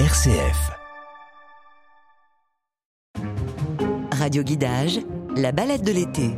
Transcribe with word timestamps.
RCF. 0.00 0.72
Radio 4.10 4.42
Guidage, 4.42 4.98
la 5.36 5.52
balade 5.52 5.82
de 5.82 5.92
l'été. 5.92 6.30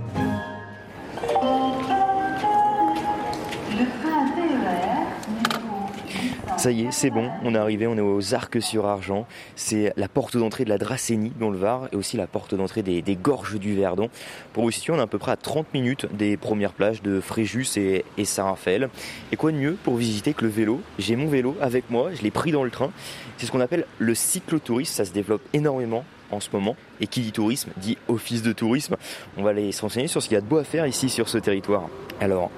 Ça 6.56 6.70
y 6.70 6.86
est, 6.86 6.90
c'est 6.90 7.10
bon, 7.10 7.30
on 7.44 7.54
est 7.54 7.58
arrivé, 7.58 7.86
on 7.86 7.98
est 7.98 8.00
aux 8.00 8.34
Arcs-sur-Argent. 8.34 9.26
C'est 9.56 9.92
la 9.98 10.08
porte 10.08 10.38
d'entrée 10.38 10.64
de 10.64 10.70
la 10.70 10.78
Dracénie 10.78 11.32
dans 11.38 11.50
le 11.50 11.58
Var 11.58 11.88
et 11.92 11.96
aussi 11.96 12.16
la 12.16 12.26
porte 12.26 12.54
d'entrée 12.54 12.82
des, 12.82 13.02
Gorges 13.16 13.58
du 13.58 13.74
Verdon. 13.76 14.08
Pour 14.54 14.64
vous 14.64 14.70
situer, 14.70 14.94
on 14.94 14.96
est 14.96 15.02
à 15.02 15.06
peu 15.06 15.18
près 15.18 15.32
à 15.32 15.36
30 15.36 15.74
minutes 15.74 16.06
des 16.14 16.38
premières 16.38 16.72
plages 16.72 17.02
de 17.02 17.20
Fréjus 17.20 17.76
et, 17.76 18.06
et 18.16 18.24
Saint-Raphaël. 18.24 18.88
Et 19.32 19.36
quoi 19.36 19.52
de 19.52 19.58
mieux 19.58 19.76
pour 19.84 19.96
visiter 19.96 20.32
que 20.32 20.44
le 20.44 20.50
vélo? 20.50 20.80
J'ai 20.98 21.14
mon 21.14 21.28
vélo 21.28 21.54
avec 21.60 21.90
moi, 21.90 22.10
je 22.14 22.22
l'ai 22.22 22.30
pris 22.30 22.52
dans 22.52 22.64
le 22.64 22.70
train. 22.70 22.90
C'est 23.36 23.44
ce 23.44 23.52
qu'on 23.52 23.60
appelle 23.60 23.84
le 23.98 24.14
cyclotourisme, 24.14 24.94
ça 24.94 25.04
se 25.04 25.12
développe 25.12 25.42
énormément 25.52 26.04
en 26.30 26.40
ce 26.40 26.48
moment. 26.52 26.74
Et 27.00 27.06
qui 27.06 27.20
dit 27.20 27.32
tourisme 27.32 27.70
dit 27.76 27.98
office 28.08 28.42
de 28.42 28.52
tourisme. 28.52 28.96
On 29.36 29.42
va 29.42 29.50
aller 29.50 29.72
se 29.72 29.82
renseigner 29.82 30.08
sur 30.08 30.22
ce 30.22 30.28
qu'il 30.28 30.36
y 30.36 30.38
a 30.38 30.40
de 30.40 30.46
beau 30.46 30.56
à 30.56 30.64
faire 30.64 30.86
ici 30.86 31.10
sur 31.10 31.28
ce 31.28 31.36
territoire. 31.36 31.88
Alors, 32.20 32.50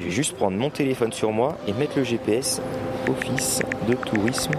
je 0.00 0.06
vais 0.06 0.10
juste 0.10 0.34
prendre 0.34 0.56
mon 0.56 0.70
téléphone 0.70 1.12
sur 1.12 1.30
moi 1.30 1.56
et 1.68 1.74
mettre 1.74 1.98
le 1.98 2.04
GPS 2.04 2.60
Office 3.08 3.60
de 3.86 3.94
tourisme. 3.94 4.52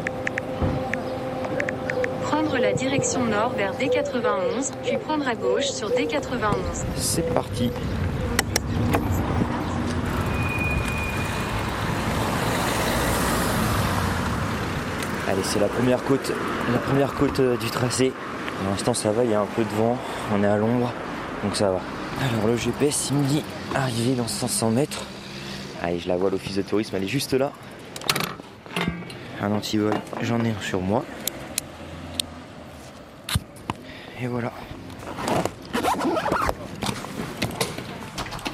Prendre 2.24 2.58
la 2.58 2.74
direction 2.74 3.26
nord 3.26 3.54
vers 3.58 3.74
D91, 3.74 4.72
puis 4.84 4.98
prendre 4.98 5.28
à 5.28 5.34
gauche 5.34 5.66
sur 5.66 5.90
D91. 5.90 6.54
C'est 6.96 7.34
parti. 7.34 7.72
Allez, 15.28 15.42
c'est 15.44 15.60
la 15.60 15.68
première 15.68 16.04
côte, 16.04 16.32
la 16.72 16.80
première 16.80 17.14
côte 17.16 17.40
euh, 17.40 17.58
du 17.58 17.70
tracé. 17.72 18.12
Pour 18.60 18.70
l'instant, 18.70 18.94
ça 18.94 19.12
va, 19.12 19.24
il 19.24 19.32
y 19.32 19.34
a 19.34 19.42
un 19.42 19.48
peu 19.56 19.64
de 19.64 19.70
vent, 19.70 19.98
on 20.36 20.44
est 20.44 20.48
à 20.48 20.58
l'ombre, 20.58 20.92
donc 21.44 21.56
ça 21.56 21.72
va. 21.72 21.80
Alors, 22.20 22.48
le 22.48 22.58
GPS, 22.58 23.08
il 23.10 23.18
me 23.18 23.24
dit 23.24 23.44
arriver 23.74 24.14
dans 24.14 24.28
500 24.28 24.70
mètres. 24.72 25.04
Allez, 25.84 25.98
je 25.98 26.08
la 26.08 26.16
vois, 26.16 26.30
l'office 26.30 26.58
de 26.58 26.62
tourisme, 26.62 26.96
elle 26.96 27.04
est 27.04 27.08
juste 27.08 27.34
là. 27.34 27.52
Un 29.42 29.52
antivol, 29.52 29.94
j'en 30.22 30.40
ai 30.46 30.50
un 30.50 30.62
sur 30.62 30.80
moi. 30.80 31.04
Et 34.22 34.28
voilà. 34.28 34.52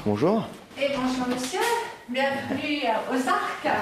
Bonjour. 0.06 0.48
Et 0.80 0.88
bonjour 0.96 1.26
monsieur, 1.28 1.60
bienvenue 2.08 2.80
aux 3.10 3.28
Arcs. 3.28 3.76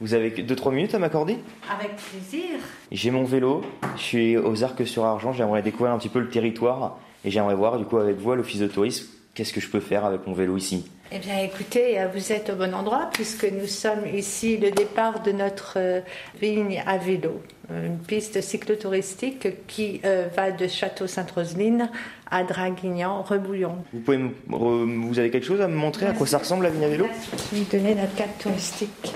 Vous 0.00 0.14
avez 0.14 0.30
2-3 0.30 0.74
minutes 0.74 0.94
à 0.96 0.98
m'accorder? 0.98 1.38
Avec 1.72 1.94
plaisir. 1.94 2.58
J'ai 2.90 3.12
mon 3.12 3.22
vélo, 3.22 3.62
je 3.96 4.02
suis 4.02 4.36
aux 4.36 4.64
Arcs 4.64 4.84
sur 4.88 5.04
Argent, 5.04 5.32
j'aimerais 5.32 5.62
découvrir 5.62 5.92
un 5.92 5.98
petit 5.98 6.08
peu 6.08 6.18
le 6.18 6.30
territoire 6.30 6.98
et 7.24 7.30
j'aimerais 7.30 7.54
voir 7.54 7.78
du 7.78 7.84
coup 7.84 7.98
avec 7.98 8.16
vous 8.16 8.32
à 8.32 8.36
l'office 8.36 8.58
de 8.58 8.66
tourisme 8.66 9.06
qu'est-ce 9.38 9.52
que 9.52 9.60
je 9.60 9.68
peux 9.68 9.78
faire 9.78 10.04
avec 10.04 10.26
mon 10.26 10.32
vélo 10.32 10.56
ici? 10.56 10.90
Eh 11.10 11.20
bien 11.20 11.38
écoutez, 11.38 11.98
vous 12.14 12.32
êtes 12.32 12.50
au 12.50 12.54
bon 12.54 12.74
endroit 12.74 13.08
puisque 13.10 13.50
nous 13.50 13.66
sommes 13.66 14.06
ici 14.12 14.58
le 14.58 14.70
départ 14.70 15.22
de 15.22 15.32
notre 15.32 15.74
euh, 15.78 16.00
vigne 16.38 16.82
à 16.86 16.98
vélo, 16.98 17.40
une 17.70 17.96
piste 17.96 18.42
cyclotouristique 18.42 19.66
qui 19.66 20.02
euh, 20.04 20.28
va 20.36 20.50
de 20.50 20.66
Château-Sainte-Roseline 20.66 21.88
à 22.30 22.44
Draguignan, 22.44 23.22
Rebouillon. 23.22 23.76
Vous, 23.94 24.00
pouvez 24.00 24.18
vous 24.48 25.18
avez 25.18 25.30
quelque 25.30 25.46
chose 25.46 25.62
à 25.62 25.68
me 25.68 25.76
montrer? 25.76 26.04
À 26.04 26.12
quoi 26.12 26.26
ça 26.26 26.36
ressemble 26.36 26.64
la 26.64 26.70
vigne 26.70 26.84
à 26.84 26.88
vélo? 26.88 27.06
Je 27.32 27.56
vais 27.56 27.62
vous 27.62 27.70
donner 27.72 27.94
notre 27.94 28.14
carte 28.14 28.38
touristique. 28.38 29.14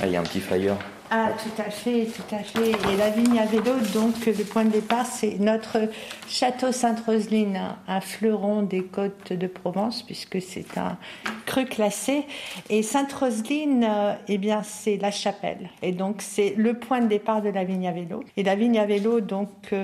Ah, 0.00 0.06
il 0.06 0.12
y 0.12 0.16
a 0.16 0.20
un 0.20 0.24
petit 0.24 0.40
flyer. 0.40 0.76
Ah, 1.14 1.28
tout 1.36 1.60
à 1.60 1.68
fait, 1.68 2.06
tout 2.06 2.34
à 2.34 2.38
fait. 2.38 2.70
Et 2.70 2.96
la 2.96 3.10
vigne 3.10 3.38
à 3.38 3.44
vélo, 3.44 3.72
donc 3.92 4.24
le 4.24 4.44
point 4.44 4.64
de 4.64 4.70
départ, 4.70 5.04
c'est 5.04 5.38
notre 5.38 5.90
château 6.26 6.72
Sainte-Roseline, 6.72 7.60
un 7.86 8.00
fleuron 8.00 8.62
des 8.62 8.82
côtes 8.82 9.34
de 9.34 9.46
Provence, 9.46 10.02
puisque 10.02 10.40
c'est 10.40 10.78
un 10.78 10.96
cru 11.44 11.66
classé. 11.66 12.24
Et 12.70 12.82
Sainte-Roseline, 12.82 13.86
eh 14.26 14.38
bien, 14.38 14.62
c'est 14.62 14.96
la 14.96 15.10
chapelle. 15.10 15.68
Et 15.82 15.92
donc, 15.92 16.22
c'est 16.22 16.54
le 16.56 16.78
point 16.78 17.02
de 17.02 17.08
départ 17.08 17.42
de 17.42 17.50
la 17.50 17.64
vigne 17.64 17.88
à 17.88 17.92
vélo. 17.92 18.24
Et 18.38 18.42
la 18.42 18.54
vigne 18.54 18.78
à 18.78 18.86
vélo, 18.86 19.20
donc, 19.20 19.74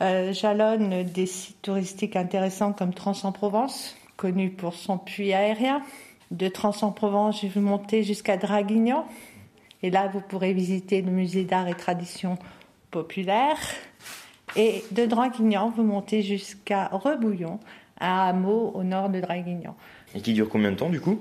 euh, 0.00 0.32
jalonne 0.32 1.04
des 1.04 1.26
sites 1.26 1.62
touristiques 1.62 2.16
intéressants 2.16 2.72
comme 2.72 2.92
Trans-en-Provence, 2.92 3.96
connu 4.16 4.50
pour 4.50 4.74
son 4.74 4.98
puits 4.98 5.32
aérien. 5.32 5.80
De 6.32 6.48
Trans-en-Provence, 6.48 7.44
vous 7.44 7.60
monter 7.60 8.02
jusqu'à 8.02 8.36
Draguignan. 8.36 9.04
Et 9.82 9.90
là, 9.90 10.08
vous 10.12 10.20
pourrez 10.20 10.52
visiter 10.52 11.02
le 11.02 11.10
musée 11.10 11.44
d'art 11.44 11.68
et 11.68 11.74
tradition 11.74 12.38
populaire. 12.90 13.56
Et 14.56 14.84
de 14.90 15.06
Draguignan, 15.06 15.72
vous 15.74 15.82
montez 15.82 16.22
jusqu'à 16.22 16.88
Rebouillon, 16.92 17.58
un 18.00 18.28
hameau 18.28 18.70
au 18.74 18.82
nord 18.84 19.08
de 19.08 19.20
Draguignan. 19.20 19.74
Et 20.14 20.20
qui 20.20 20.34
dure 20.34 20.48
combien 20.48 20.70
de 20.72 20.76
temps 20.76 20.90
du 20.90 21.00
coup? 21.00 21.18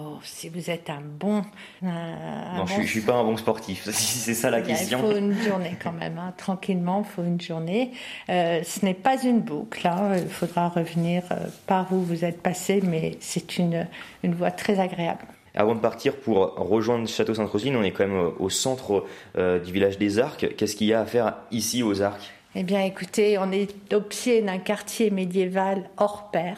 Oh, 0.00 0.18
si 0.22 0.48
vous 0.48 0.70
êtes 0.70 0.90
un 0.90 1.00
bon. 1.00 1.42
un- 1.82 2.56
Non, 2.56 2.66
je, 2.66 2.74
bon 2.74 2.78
suis- 2.78 2.86
je 2.86 2.90
suis 2.92 3.00
pas 3.00 3.14
un 3.16 3.24
bon 3.24 3.36
sportif, 3.36 3.82
si 3.90 4.18
c'est 4.18 4.34
ça 4.34 4.48
la 4.48 4.60
question. 4.62 4.98
Il 4.98 5.10
faut 5.12 5.16
une 5.18 5.34
journée 5.34 5.76
quand 5.82 5.90
même, 5.92 6.18
hein. 6.18 6.32
tranquillement, 6.36 7.02
il 7.04 7.10
faut 7.12 7.24
une 7.24 7.40
journée. 7.40 7.90
Euh, 8.28 8.62
ce 8.62 8.84
n'est 8.84 8.94
pas 8.94 9.20
une 9.24 9.40
boucle, 9.40 9.88
hein. 9.88 10.12
il 10.18 10.28
faudra 10.28 10.68
revenir 10.68 11.24
euh, 11.32 11.46
par 11.66 11.92
où 11.92 12.00
vous 12.02 12.24
êtes 12.24 12.40
passé, 12.42 12.80
mais 12.84 13.16
c'est 13.18 13.58
une, 13.58 13.88
une 14.22 14.34
voie 14.34 14.52
très 14.52 14.78
agréable. 14.78 15.24
Avant 15.60 15.74
de 15.74 15.80
partir 15.80 16.14
pour 16.14 16.54
rejoindre 16.54 17.08
Château 17.08 17.34
Sainte-Rosine, 17.34 17.74
on 17.76 17.82
est 17.82 17.90
quand 17.90 18.06
même 18.06 18.30
au 18.38 18.48
centre 18.48 19.04
euh, 19.36 19.58
du 19.58 19.72
village 19.72 19.98
des 19.98 20.20
Arcs. 20.20 20.46
Qu'est-ce 20.56 20.76
qu'il 20.76 20.86
y 20.86 20.94
a 20.94 21.00
à 21.00 21.04
faire 21.04 21.34
ici 21.50 21.82
aux 21.82 22.00
Arcs? 22.00 22.30
Eh 22.54 22.62
bien, 22.62 22.80
écoutez, 22.84 23.38
on 23.38 23.50
est 23.50 23.92
au 23.92 24.00
pied 24.00 24.40
d'un 24.40 24.58
quartier 24.58 25.10
médiéval 25.10 25.90
hors 25.96 26.30
pair 26.30 26.56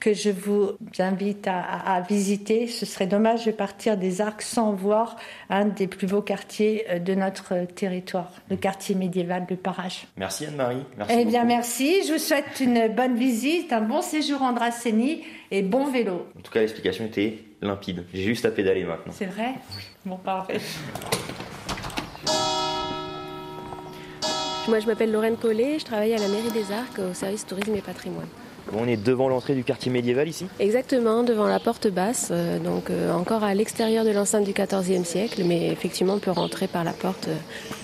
que 0.00 0.12
je 0.14 0.30
vous 0.30 0.70
invite 0.98 1.46
à, 1.46 1.60
à- 1.60 1.96
à 1.96 2.00
visiter. 2.00 2.66
Ce 2.66 2.84
serait 2.84 3.06
dommage 3.06 3.44
de 3.44 3.52
partir 3.52 3.96
des 3.96 4.20
Arcs 4.22 4.42
sans 4.42 4.72
voir 4.72 5.14
un 5.48 5.66
des 5.66 5.86
plus 5.86 6.06
beaux 6.08 6.22
quartiers 6.22 6.86
euh, 6.90 6.98
de 6.98 7.14
notre 7.14 7.64
territoire, 7.76 8.32
le 8.50 8.56
quartier 8.56 8.96
médiéval 8.96 9.46
de 9.48 9.54
Parage. 9.54 10.06
Merci 10.16 10.46
Anne-Marie. 10.46 10.82
Merci 10.98 11.14
Eh 11.16 11.24
bien, 11.26 11.42
beaucoup. 11.42 11.54
merci. 11.54 12.02
Je 12.08 12.14
vous 12.14 12.18
souhaite 12.18 12.58
une 12.60 12.88
bonne 12.88 13.14
visite, 13.14 13.72
un 13.72 13.82
bon 13.82 14.02
séjour 14.02 14.42
en 14.42 14.52
Dracénie 14.52 15.22
et 15.52 15.62
bon 15.62 15.84
vélo. 15.84 16.26
En 16.36 16.40
tout 16.42 16.50
cas, 16.50 16.60
l'explication 16.60 17.04
était 17.04 17.38
limpide. 17.62 18.04
J'ai 18.12 18.22
juste 18.22 18.44
à 18.44 18.50
pédaler 18.50 18.84
maintenant. 18.84 19.12
C'est 19.16 19.26
vrai 19.26 19.54
Bon, 20.04 20.16
parfait. 20.16 20.60
Moi, 24.68 24.78
je 24.78 24.86
m'appelle 24.86 25.10
Lorraine 25.10 25.36
Collet, 25.36 25.78
je 25.78 25.84
travaille 25.84 26.14
à 26.14 26.18
la 26.18 26.28
mairie 26.28 26.50
des 26.52 26.70
Arcs 26.72 26.98
au 26.98 27.12
service 27.14 27.46
tourisme 27.46 27.74
et 27.74 27.80
patrimoine. 27.80 28.26
Bon, 28.70 28.80
on 28.82 28.86
est 28.86 28.96
devant 28.98 29.28
l'entrée 29.28 29.54
du 29.54 29.64
quartier 29.64 29.90
médiéval 29.90 30.28
ici? 30.28 30.46
Exactement, 30.60 31.22
devant 31.24 31.46
la 31.48 31.58
porte 31.58 31.88
basse, 31.88 32.28
euh, 32.30 32.58
donc 32.58 32.90
euh, 32.90 33.10
encore 33.12 33.42
à 33.42 33.52
l'extérieur 33.54 34.04
de 34.04 34.10
l'enceinte 34.10 34.44
du 34.44 34.52
XIVe 34.52 35.04
siècle, 35.04 35.42
mais 35.44 35.68
effectivement, 35.68 36.14
on 36.14 36.18
peut 36.18 36.30
rentrer 36.30 36.68
par 36.68 36.84
la 36.84 36.92
porte 36.92 37.28
euh, 37.28 37.34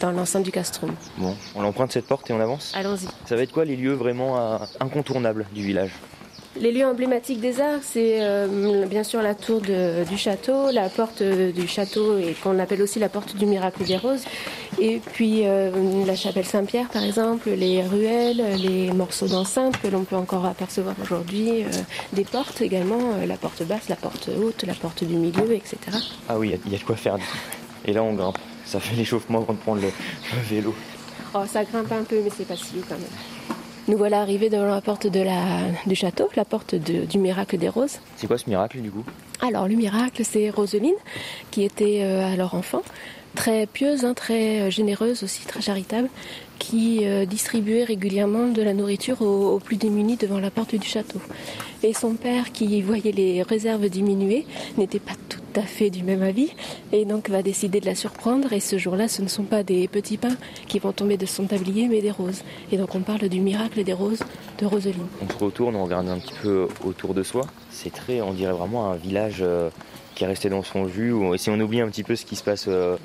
dans 0.00 0.12
l'enceinte 0.12 0.44
du 0.44 0.52
castrum. 0.52 0.94
Bon, 1.16 1.34
on 1.56 1.64
emprunte 1.64 1.92
cette 1.92 2.06
porte 2.06 2.30
et 2.30 2.34
on 2.34 2.40
avance? 2.40 2.72
Allons-y. 2.76 3.08
Ça 3.24 3.34
va 3.36 3.42
être 3.42 3.52
quoi 3.52 3.64
les 3.64 3.74
lieux 3.74 3.94
vraiment 3.94 4.38
euh, 4.38 4.58
incontournables 4.78 5.46
du 5.52 5.64
village? 5.64 5.90
Les 6.58 6.72
lieux 6.72 6.86
emblématiques 6.86 7.40
des 7.40 7.60
Arcs, 7.60 7.82
c'est 7.82 8.16
euh, 8.22 8.86
bien 8.86 9.04
sûr 9.04 9.20
la 9.20 9.34
tour 9.34 9.60
de- 9.60 10.04
du 10.08 10.16
château, 10.16 10.70
la 10.70 10.88
porte 10.88 11.20
euh, 11.20 11.52
du 11.52 11.68
château 11.68 12.16
et 12.18 12.34
qu'on 12.42 12.58
appelle 12.58 12.80
aussi 12.80 12.98
la 12.98 13.10
porte 13.10 13.36
du 13.36 13.44
miracle 13.44 13.84
des 13.84 13.98
roses, 13.98 14.24
et 14.80 15.00
puis 15.12 15.42
euh, 15.44 15.70
la 16.06 16.16
chapelle 16.16 16.46
Saint-Pierre 16.46 16.88
par 16.88 17.04
exemple, 17.04 17.50
les 17.50 17.82
ruelles, 17.82 18.42
les 18.58 18.90
morceaux 18.92 19.26
d'enceinte 19.28 19.78
que 19.82 19.88
l'on 19.88 20.04
peut 20.04 20.16
encore 20.16 20.46
apercevoir 20.46 20.94
aujourd'hui, 21.02 21.62
euh, 21.64 21.66
des 22.14 22.24
portes 22.24 22.62
également, 22.62 23.00
la 23.26 23.36
porte 23.36 23.62
basse, 23.64 23.90
la 23.90 23.96
porte 23.96 24.30
haute, 24.42 24.64
la 24.66 24.74
porte 24.74 25.04
du 25.04 25.14
milieu, 25.16 25.52
etc. 25.52 25.76
Ah 26.28 26.38
oui, 26.38 26.48
il 26.48 26.50
y 26.52 26.54
a- 26.54 26.58
il 26.66 26.72
y, 26.72 26.74
a 26.74 26.78
de 26.78 26.84
quoi 26.84 26.96
faire. 26.96 27.18
Et 27.84 27.92
là, 27.92 28.02
on 28.02 28.14
grimpe. 28.14 28.38
Ça 28.64 28.80
fait 28.80 28.96
l'échauffement 28.96 29.42
avant 29.42 29.52
de 29.52 29.58
prendre 29.58 29.82
le, 29.82 29.88
le 29.88 30.42
vélo. 30.48 30.74
Oh, 31.34 31.42
ça 31.46 31.64
grimpe 31.64 31.92
un 31.92 32.02
peu, 32.02 32.16
mais 32.24 32.30
c'est 32.36 32.48
pas 32.48 32.56
si 32.56 32.78
haut 32.78 32.84
quand 32.88 32.94
même. 32.96 33.55
Nous 33.88 33.96
voilà 33.96 34.20
arrivés 34.20 34.50
devant 34.50 34.66
la 34.66 34.80
porte 34.80 35.06
de 35.06 35.20
la, 35.20 35.60
du 35.86 35.94
château, 35.94 36.28
la 36.34 36.44
porte 36.44 36.74
de- 36.74 37.04
du 37.04 37.18
miracle 37.18 37.56
des 37.56 37.68
roses. 37.68 37.98
C'est 38.16 38.26
quoi 38.26 38.36
ce 38.38 38.48
miracle 38.48 38.78
du 38.80 38.90
coup? 38.90 39.04
Alors, 39.40 39.68
le 39.68 39.74
miracle, 39.76 40.22
c'est 40.24 40.50
Roseline, 40.50 40.94
qui 41.50 41.62
était 41.62 42.00
euh, 42.02 42.32
alors 42.32 42.54
enfant, 42.54 42.82
très 43.36 43.66
pieuse, 43.66 44.04
hein, 44.04 44.14
très 44.14 44.60
euh, 44.62 44.70
généreuse 44.70 45.22
aussi, 45.22 45.44
très 45.46 45.60
charitable, 45.60 46.08
qui 46.58 47.00
euh, 47.04 47.26
distribuait 47.26 47.84
régulièrement 47.84 48.48
de 48.48 48.62
la 48.62 48.72
nourriture 48.74 49.22
aux, 49.22 49.54
aux 49.54 49.58
plus 49.60 49.76
démunis 49.76 50.16
devant 50.16 50.40
la 50.40 50.50
porte 50.50 50.74
du 50.74 50.88
château. 50.88 51.20
Et 51.84 51.92
son 51.92 52.14
père, 52.14 52.50
qui 52.50 52.80
voyait 52.82 53.12
les 53.12 53.42
réserves 53.42 53.88
diminuer, 53.88 54.46
n'était 54.78 54.98
pas 55.00 55.12
tout 55.28 55.35
à 55.58 55.62
fait 55.62 55.90
du 55.90 56.02
même 56.02 56.22
avis, 56.22 56.50
et 56.92 57.04
donc 57.04 57.30
va 57.30 57.42
décider 57.42 57.80
de 57.80 57.86
la 57.86 57.94
surprendre. 57.94 58.52
Et 58.52 58.60
ce 58.60 58.78
jour-là, 58.78 59.08
ce 59.08 59.22
ne 59.22 59.28
sont 59.28 59.44
pas 59.44 59.62
des 59.62 59.88
petits 59.88 60.16
pains 60.16 60.36
qui 60.66 60.78
vont 60.78 60.92
tomber 60.92 61.16
de 61.16 61.26
son 61.26 61.46
tablier, 61.46 61.88
mais 61.88 62.00
des 62.00 62.10
roses. 62.10 62.42
Et 62.72 62.76
donc 62.76 62.94
on 62.94 63.00
parle 63.00 63.28
du 63.28 63.40
miracle 63.40 63.82
des 63.84 63.92
roses 63.92 64.20
de 64.58 64.66
Roseline. 64.66 65.06
On 65.22 65.28
se 65.28 65.44
retourne, 65.44 65.76
on 65.76 65.84
regarde 65.84 66.08
un 66.08 66.18
petit 66.18 66.34
peu 66.42 66.68
autour 66.84 67.14
de 67.14 67.22
soi. 67.22 67.42
C'est 67.70 67.92
très, 67.92 68.20
on 68.20 68.32
dirait 68.32 68.52
vraiment 68.52 68.90
un 68.90 68.96
village 68.96 69.38
euh, 69.40 69.70
qui 70.14 70.24
est 70.24 70.26
resté 70.26 70.48
dans 70.48 70.62
son 70.62 70.88
jus. 70.88 71.14
Et 71.34 71.38
si 71.38 71.50
on 71.50 71.60
oublie 71.60 71.80
un 71.80 71.88
petit 71.88 72.02
peu 72.02 72.16
ce 72.16 72.24
qui 72.24 72.36
se 72.36 72.44
passe 72.44 72.66
euh, 72.68 72.96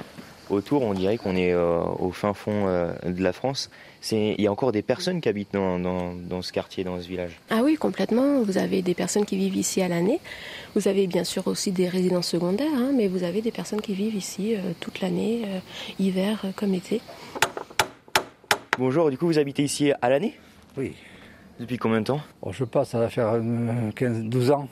autour, 0.50 0.82
on 0.82 0.94
dirait 0.94 1.18
qu'on 1.18 1.36
est 1.36 1.54
euh, 1.54 1.82
au 2.00 2.12
fin 2.12 2.34
fond 2.34 2.66
de 3.06 3.24
la 3.24 3.34
France. 3.34 3.70
Il 4.12 4.42
y 4.42 4.48
a 4.48 4.52
encore 4.52 4.72
des 4.72 4.82
personnes 4.82 5.22
qui 5.22 5.30
habitent 5.30 5.54
dans, 5.54 5.78
dans- 5.78 6.14
dans 6.16 6.42
ce 6.42 6.52
quartier, 6.52 6.84
dans 6.84 7.00
ce 7.00 7.08
village. 7.08 7.40
Ah 7.52 7.62
oui, 7.64 7.76
complètement. 7.76 8.42
Vous 8.42 8.58
avez 8.58 8.82
des 8.82 8.96
personnes 8.96 9.26
qui 9.26 9.38
vivent 9.38 9.56
ici 9.56 9.82
à 9.82 9.88
l'année. 9.88 10.20
Vous 10.76 10.88
avez 10.88 11.06
bien 11.06 11.24
sûr 11.24 11.46
aussi 11.48 11.72
des 11.72 11.88
résidences 11.88 12.28
secondaires, 12.28 12.74
hein, 12.76 12.92
mais 12.96 13.08
vous 13.08 13.24
avez 13.24 13.42
des 13.42 13.52
personnes 13.52 13.80
qui 13.82 13.94
vivent 13.94 14.16
ici 14.16 14.56
euh, 14.56 14.72
toute 14.80 15.02
l'année, 15.02 15.44
euh, 15.46 15.60
hiver 16.00 16.42
euh, 16.46 16.50
comme 16.56 16.74
été. 16.74 17.00
Bonjour, 18.78 19.12
du 19.12 19.18
coup 19.18 19.28
vous 19.28 19.38
habitez 19.38 19.64
ici 19.64 19.92
à 20.02 20.10
l'année? 20.10 20.36
Oui. 20.78 20.94
Depuis 21.60 21.78
combien 21.78 22.00
de 22.02 22.06
temps? 22.06 22.22
Bon, 22.42 22.52
je 22.52 22.64
pense, 22.64 22.90
ça 22.90 23.00
va 23.00 23.10
faire 23.10 23.28
euh, 23.36 23.92
15, 23.96 24.24
12 24.24 24.52
ans. 24.52 24.68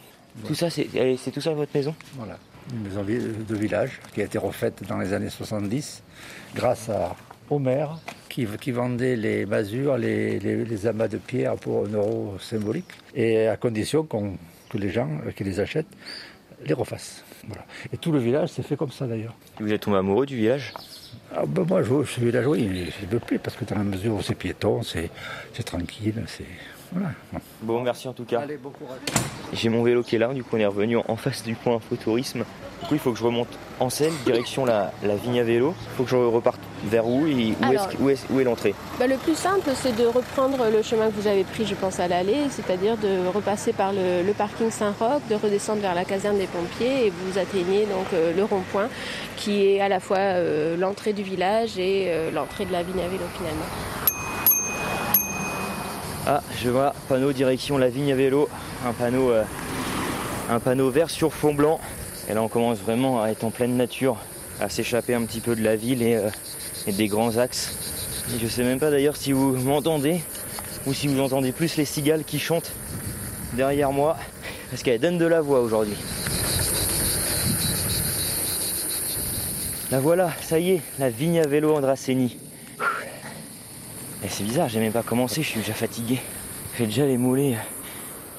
Tout 0.48 0.56
ça, 0.56 0.70
c'est 0.70 0.88
tout 1.32 1.42
ça 1.42 1.54
votre 1.54 1.72
maison? 1.76 1.94
Voilà. 2.16 2.38
Une 2.74 2.82
maison 2.82 3.04
de 3.04 3.56
village 3.56 4.00
qui 4.14 4.22
a 4.22 4.26
été 4.26 4.38
refaite 4.38 4.84
dans 4.88 4.98
les 4.98 5.12
années 5.14 5.30
70 5.30 6.02
grâce 6.56 6.90
à 6.90 7.16
Homer 7.50 7.86
qui, 8.30 8.46
qui 8.60 8.72
vendait 8.72 9.16
les 9.16 9.46
masures, 9.46 9.98
les, 9.98 10.40
les- 10.40 10.64
les 10.66 10.88
amas 10.88 11.08
de 11.08 11.18
pierre 11.18 11.56
pour 11.56 11.86
un 11.86 11.90
euro 11.90 12.36
symbolique 12.40 12.86
et 13.16 13.48
à 13.48 13.58
condition 13.58 14.04
qu'on- 14.04 14.38
que 14.70 14.78
les 14.78 14.90
gens 14.90 15.10
qui 15.36 15.44
les 15.44 15.60
achètent 15.60 15.88
les 16.66 16.74
refassent. 16.74 17.24
Voilà. 17.48 17.64
Et 17.94 17.98
tout 17.98 18.12
le 18.12 18.20
village 18.20 18.50
s'est 18.50 18.64
fait 18.64 18.76
comme 18.76 18.92
ça 18.92 19.08
d'ailleurs. 19.08 19.34
Vous 19.60 19.72
êtes 19.72 19.82
tombé 19.82 19.98
amoureux 19.98 20.26
du 20.26 20.36
village? 20.36 20.74
Ah, 21.36 21.44
ben, 21.48 21.64
moi 21.64 21.82
je, 21.84 22.04
je 22.04 22.12
suis 22.12 22.24
villageois, 22.26 22.58
il 22.58 22.88
je 22.92 23.14
me 23.16 23.20
plaît 23.20 23.40
parce 23.40 23.56
que 23.56 23.66
dans 23.66 23.76
la 23.78 23.84
mesure 23.84 24.14
où 24.16 24.22
c'est 24.22 24.36
piéton, 24.36 24.82
c'est 24.84 25.10
c'est 25.54 25.64
tranquille, 25.64 26.22
c'est. 26.28 26.44
Voilà. 26.92 27.10
Bon. 27.62 27.82
Merci 27.84 28.08
en 28.08 28.14
tout 28.14 28.26
cas. 28.26 28.40
Allez, 28.42 28.58
bon 28.58 28.70
courage. 28.72 29.00
J'ai 29.54 29.70
mon 29.70 29.84
vélo 29.84 30.04
qui 30.04 30.16
est 30.16 30.20
là, 30.20 30.28
du 30.34 30.44
coup 30.44 30.56
on 30.56 30.60
est 30.60 30.66
revenu 30.66 30.98
en 30.98 31.16
face 31.16 31.44
du 31.44 31.56
point 31.56 31.76
infotourisme. 31.76 32.44
Du 32.82 32.88
coup 32.88 32.94
il 32.96 33.00
faut 33.00 33.12
que 33.12 33.20
je 33.20 33.24
remonte 33.24 33.50
en 33.80 33.90
selle, 33.90 34.14
direction 34.26 34.64
la, 34.64 34.92
la 35.04 35.16
vigne 35.16 35.40
à 35.40 35.44
vélo. 35.44 35.74
Il 35.92 35.98
faut 35.98 36.04
que 36.04 36.10
je 36.10 36.16
reparte 36.16 36.60
vers 36.86 37.06
où 37.08 37.28
et 37.28 37.54
où, 37.62 37.64
Alors- 37.66 37.90
est, 38.10 38.30
où 38.32 38.40
est 38.40 38.44
l'entrée 38.44 38.74
Bah, 39.00 39.08
le 39.08 39.18
plus 39.18 39.36
simple, 39.36 39.70
c'est 39.76 39.96
de 39.96 40.06
reprendre 40.06 40.58
le 40.72 40.82
chemin 40.82 41.08
que 41.08 41.14
vous 41.20 41.28
avez 41.28 41.44
pris, 41.44 41.66
je 41.66 41.76
pense, 41.76 42.00
à 42.00 42.08
l'aller, 42.08 42.38
c'est-à-dire 42.50 42.96
de 42.98 43.28
repasser 43.34 43.74
par 43.74 43.92
le, 43.92 44.24
le 44.26 44.34
parking 44.34 44.72
Saint-Roch, 44.72 45.22
de 45.30 45.36
redescendre 45.36 45.82
vers 45.82 45.94
la 45.96 46.06
caserne 46.06 46.38
des 46.38 46.48
pompiers 46.48 47.08
et 47.08 47.10
vous 47.10 47.38
atteignez 47.38 47.82
donc 47.86 48.06
euh, 48.14 48.34
le 48.36 48.44
rond-point 48.46 48.88
qui 49.36 49.66
est 49.66 49.82
à 49.82 49.90
la 49.90 50.00
fois 50.00 50.18
euh, 50.20 50.78
l'entrée 50.78 51.12
du 51.14 51.24
village 51.24 51.78
et 51.78 52.06
euh, 52.08 52.32
l'entrée 52.32 52.66
de 52.66 52.72
la 52.72 52.84
vigne 52.84 53.02
à 53.04 53.08
vélo 53.10 53.26
finalement. 53.36 54.09
Ah, 56.32 56.44
je 56.62 56.70
vois, 56.70 56.94
panneau 57.08 57.34
direction 57.34 57.80
la 57.80 57.90
vigne 57.90 58.12
à 58.12 58.16
vélo. 58.16 58.48
Un 58.86 58.94
panneau, 58.94 59.32
euh, 59.32 59.44
un 60.48 60.60
panneau 60.60 60.92
vert 60.92 61.10
sur 61.10 61.34
fond 61.34 61.56
blanc. 61.56 61.80
Et 62.30 62.36
là 62.36 62.44
on 62.44 62.48
commence 62.48 62.78
vraiment 62.78 63.24
à 63.24 63.30
être 63.30 63.44
en 63.44 63.50
pleine 63.50 63.76
nature, 63.76 64.16
à 64.62 64.70
s'échapper 64.70 65.16
un 65.16 65.24
petit 65.24 65.40
peu 65.40 65.56
de 65.56 65.64
la 65.64 65.76
ville 65.76 66.04
et, 66.04 66.18
euh, 66.18 66.30
et 66.86 66.92
des 66.92 67.08
grands 67.08 67.38
axes. 67.38 67.74
Et 68.32 68.40
je 68.40 68.46
sais 68.46 68.62
même 68.62 68.78
pas 68.78 68.92
d'ailleurs 68.92 69.18
si 69.18 69.32
vous 69.32 69.58
m'entendez 69.58 70.22
ou 70.86 70.94
si 70.94 71.08
vous 71.08 71.20
entendez 71.20 71.52
plus 71.52 71.78
les 71.78 71.86
cigales 71.86 72.24
qui 72.24 72.38
chantent 72.38 72.74
derrière 73.54 73.92
moi. 73.92 74.16
Parce 74.70 74.84
qu'elles 74.84 75.00
donnent 75.00 75.18
de 75.18 75.26
la 75.26 75.42
voix 75.42 75.62
aujourd'hui. 75.62 75.96
La 79.90 80.00
voilà, 80.00 80.30
ça 80.44 80.60
y 80.60 80.74
est, 80.74 80.82
la 81.00 81.10
vigne 81.10 81.40
à 81.40 81.48
vélo 81.48 81.76
Andraseni. 81.76 82.38
Et 84.24 84.28
c'est 84.28 84.44
bizarre, 84.44 84.68
j'ai 84.68 84.80
même 84.80 84.92
pas 84.92 85.04
commencé, 85.04 85.42
je 85.42 85.48
suis 85.48 85.60
déjà 85.62 85.74
fatigué. 85.74 86.20
J'ai 86.78 86.86
déjà 86.86 87.06
les 87.06 87.18
mollets 87.18 87.58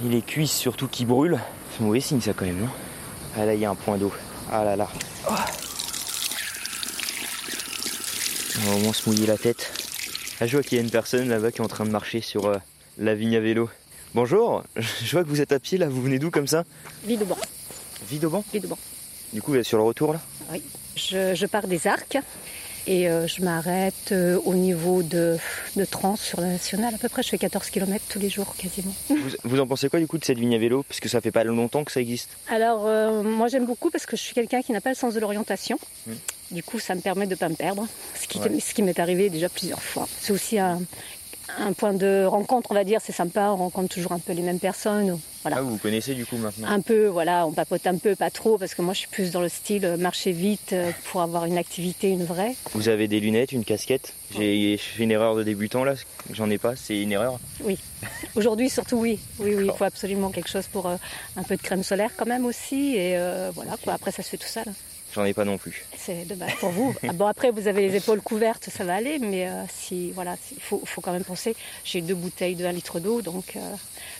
et 0.05 0.09
les 0.09 0.23
cuisses 0.23 0.53
surtout 0.53 0.89
qui 0.89 1.05
brûlent. 1.07 1.41
C'est 1.73 1.83
mauvais 1.83 2.01
signe 2.01 2.21
ça 2.21 2.33
quand 2.35 2.45
même, 2.45 2.61
non? 2.61 2.69
Ah 3.37 3.47
là, 3.47 3.55
il 3.55 3.61
y 3.61 3.65
a 3.65 3.71
un 3.71 3.75
point 3.75 3.97
d'eau. 3.97 4.13
Ah 4.51 4.65
là 4.65 4.77
là. 4.77 4.89
Oh. 5.29 5.33
On 8.59 8.71
va 8.71 8.77
au 8.77 8.79
moins 8.81 8.93
se 8.93 9.09
mouiller 9.09 9.27
la 9.27 9.39
tête. 9.39 9.73
Ah, 10.41 10.47
je 10.47 10.57
vois 10.57 10.63
qu'il 10.63 10.77
y 10.77 10.81
a 10.81 10.85
une 10.85 10.91
personne 10.91 11.29
là-bas 11.29 11.51
qui 11.51 11.59
est 11.59 11.65
en 11.65 11.69
train 11.69 11.85
de 11.85 11.91
marcher 11.91 12.21
sur 12.21 12.47
euh, 12.47 12.57
la 12.99 13.15
vigne 13.15 13.37
à 13.37 13.41
vélo. 13.41 13.71
Bonjour, 14.15 14.65
je 14.77 15.11
vois 15.13 15.23
que 15.23 15.29
vous 15.29 15.41
êtes 15.41 15.53
à 15.53 15.61
pied 15.61 15.79
là, 15.79 15.89
vous 15.89 16.03
venez 16.03 16.19
d'où 16.19 16.31
comme 16.31 16.47
ça? 16.47 16.65
Vidauban. 17.05 17.39
Vidauban 18.09 18.45
Vidauban. 18.53 18.79
Du 19.33 19.41
coup, 19.41 19.53
vous 19.53 19.59
êtes 19.59 19.65
sur 19.67 19.79
le 19.79 19.85
retour 19.85 20.13
là? 20.13 20.21
Oui. 20.51 20.63
Je, 20.97 21.35
je 21.35 21.47
pars 21.47 21.67
des 21.67 21.87
Arcs 21.87 22.19
et 22.91 23.09
euh, 23.09 23.29
je 23.29 23.41
m'arrête 23.43 24.11
euh, 24.11 24.37
au 24.45 24.55
niveau 24.55 25.05
de, 25.05 25.37
de 25.77 25.85
Trans 25.85 26.17
sur 26.17 26.41
la 26.41 26.49
nationale. 26.49 26.93
À 26.93 26.99
peu 26.99 27.09
près, 27.09 27.23
je 27.23 27.29
fais 27.29 27.39
14 27.39 27.71
km 27.71 28.05
tous 28.09 28.19
les 28.19 28.29
jours 28.29 28.57
quasiment. 28.57 28.93
vous, 29.09 29.17
vous 29.45 29.61
en 29.61 29.67
pensez 29.69 29.89
quoi 29.89 30.01
du 30.01 30.09
coup 30.09 30.19
de 30.19 30.25
cette 30.25 30.39
vigne 30.39 30.57
à 30.57 30.59
vélo? 30.59 30.83
Parce 30.83 30.99
que 30.99 31.09
ça 31.09 31.21
fait 31.21 31.31
pas 31.31 31.45
longtemps 31.45 31.85
que 31.85 31.93
ça 31.93 32.01
existe. 32.01 32.31
Alors, 32.51 32.89
euh, 32.89 33.23
moi 33.23 33.47
j'aime 33.47 33.65
beaucoup 33.65 33.91
parce 33.91 34.07
que 34.07 34.17
je 34.17 34.23
suis 34.23 34.35
quelqu'un 34.35 34.61
qui 34.63 34.73
n'a 34.73 34.81
pas 34.81 34.91
le 34.91 34.97
sens 34.97 35.15
de 35.15 35.21
l'orientation. 35.21 35.79
Du 36.51 36.65
coup, 36.65 36.81
ça 36.81 36.97
me 36.97 37.01
permet 37.01 37.27
de 37.27 37.31
ne 37.31 37.37
pas 37.37 37.49
me 37.49 37.55
perdre, 37.55 37.87
ce 38.21 38.27
qui, 38.27 38.41
Ouais. 38.41 38.59
ce 38.59 38.75
qui 38.75 38.83
m'est 38.83 38.99
arrivé 38.99 39.31
déjà 39.31 39.49
plusieurs 39.49 39.81
fois. 39.83 40.09
C'est 40.21 40.33
aussi 40.33 40.59
un, 40.59 40.81
un 41.59 41.73
point 41.73 41.93
de 41.93 42.25
rencontre, 42.25 42.71
on 42.71 42.75
va 42.75 42.85
dire. 42.85 43.01
C'est 43.03 43.13
sympa, 43.13 43.51
on 43.51 43.57
rencontre 43.57 43.95
toujours 43.95 44.13
un 44.13 44.19
peu 44.19 44.33
les 44.33 44.43
mêmes 44.43 44.59
personnes. 44.59 45.19
Voilà. 45.43 45.57
Ah, 45.59 45.63
vous 45.63 45.71
vous 45.71 45.79
connaissez 45.79 46.15
du 46.15 46.27
coup 46.27 46.37
maintenant 46.37 46.69
Un 46.69 46.81
peu, 46.81 47.07
voilà, 47.07 47.47
on 47.47 47.53
papote 47.53 47.87
un 47.87 47.97
peu, 47.97 48.15
pas 48.15 48.31
trop, 48.31 48.59
parce 48.59 48.75
que 48.75 48.83
moi 48.83 48.93
je 48.93 49.01
suis 49.01 49.09
plus 49.09 49.31
dans 49.31 49.41
le 49.41 49.49
style 49.49 49.87
euh, 49.87 49.97
marcher 49.97 50.33
vite 50.33 50.75
euh, 50.75 50.91
pour 51.07 51.23
avoir 51.23 51.47
une 51.47 51.57
activité, 51.57 52.11
une 52.11 52.25
vraie. 52.25 52.55
Vous 52.75 52.91
avez 52.91 53.09
des 53.09 53.21
lunettes, 53.21 53.53
une 53.53 53.65
casquette? 53.65 54.13
J'ai 54.37 54.77
fait 54.77 55.03
une 55.03 55.11
erreur 55.11 55.35
de 55.37 55.43
débutant 55.43 55.83
là, 55.83 55.95
j'en 56.31 56.51
ai 56.51 56.59
pas, 56.59 56.77
c'est 56.77 57.01
une 57.01 57.13
erreur. 57.13 57.41
Aujourd'hui 58.37 58.69
surtout 58.69 58.97
oui, 58.99 59.19
oui, 59.39 59.55
oui, 59.55 59.65
il 59.67 59.73
faut 59.73 59.85
absolument 59.85 60.29
quelque 60.29 60.51
chose 60.51 60.67
pour 60.67 60.87
euh, 60.87 60.97
un 61.37 61.43
peu 61.43 61.57
de 61.57 61.63
crème 61.63 61.83
solaire 61.83 62.11
quand 62.19 62.27
même 62.27 62.45
aussi, 62.45 62.95
et 62.97 63.17
euh, 63.17 63.51
voilà 63.55 63.77
quoi. 63.83 63.95
Après 63.95 64.11
ça 64.11 64.23
se 64.23 64.29
fait 64.29 64.37
tout 64.37 64.47
seul. 64.47 64.67
J'en 65.15 65.25
ai 65.25 65.35
pas 65.35 65.45
non 65.45 65.59
plus. 65.59 65.85
C'est 65.99 66.25
dommage 66.25 66.55
pour 66.61 66.71
vous. 66.71 66.95
Ah 67.07 67.13
bon 67.13 67.27
après 67.27 67.51
vous 67.51 67.67
avez 67.67 67.89
les 67.89 67.97
épaules 67.97 68.21
couvertes, 68.21 68.69
ça 68.71 68.85
va 68.85 68.95
aller, 68.95 69.19
mais 69.19 69.49
euh, 69.49 69.63
si 69.77 70.13
voilà, 70.13 70.37
il 70.55 70.61
faut, 70.63 70.81
faut 70.85 71.01
quand 71.01 71.13
même 71.13 71.25
penser. 71.25 71.57
J'ai 71.85 72.01
deux 72.01 72.15
bouteilles 72.15 72.55
de 72.55 72.65
1 72.65 72.71
litre 72.73 73.01
d'eau, 73.01 73.21
donc 73.21 73.57
euh, 73.57 73.61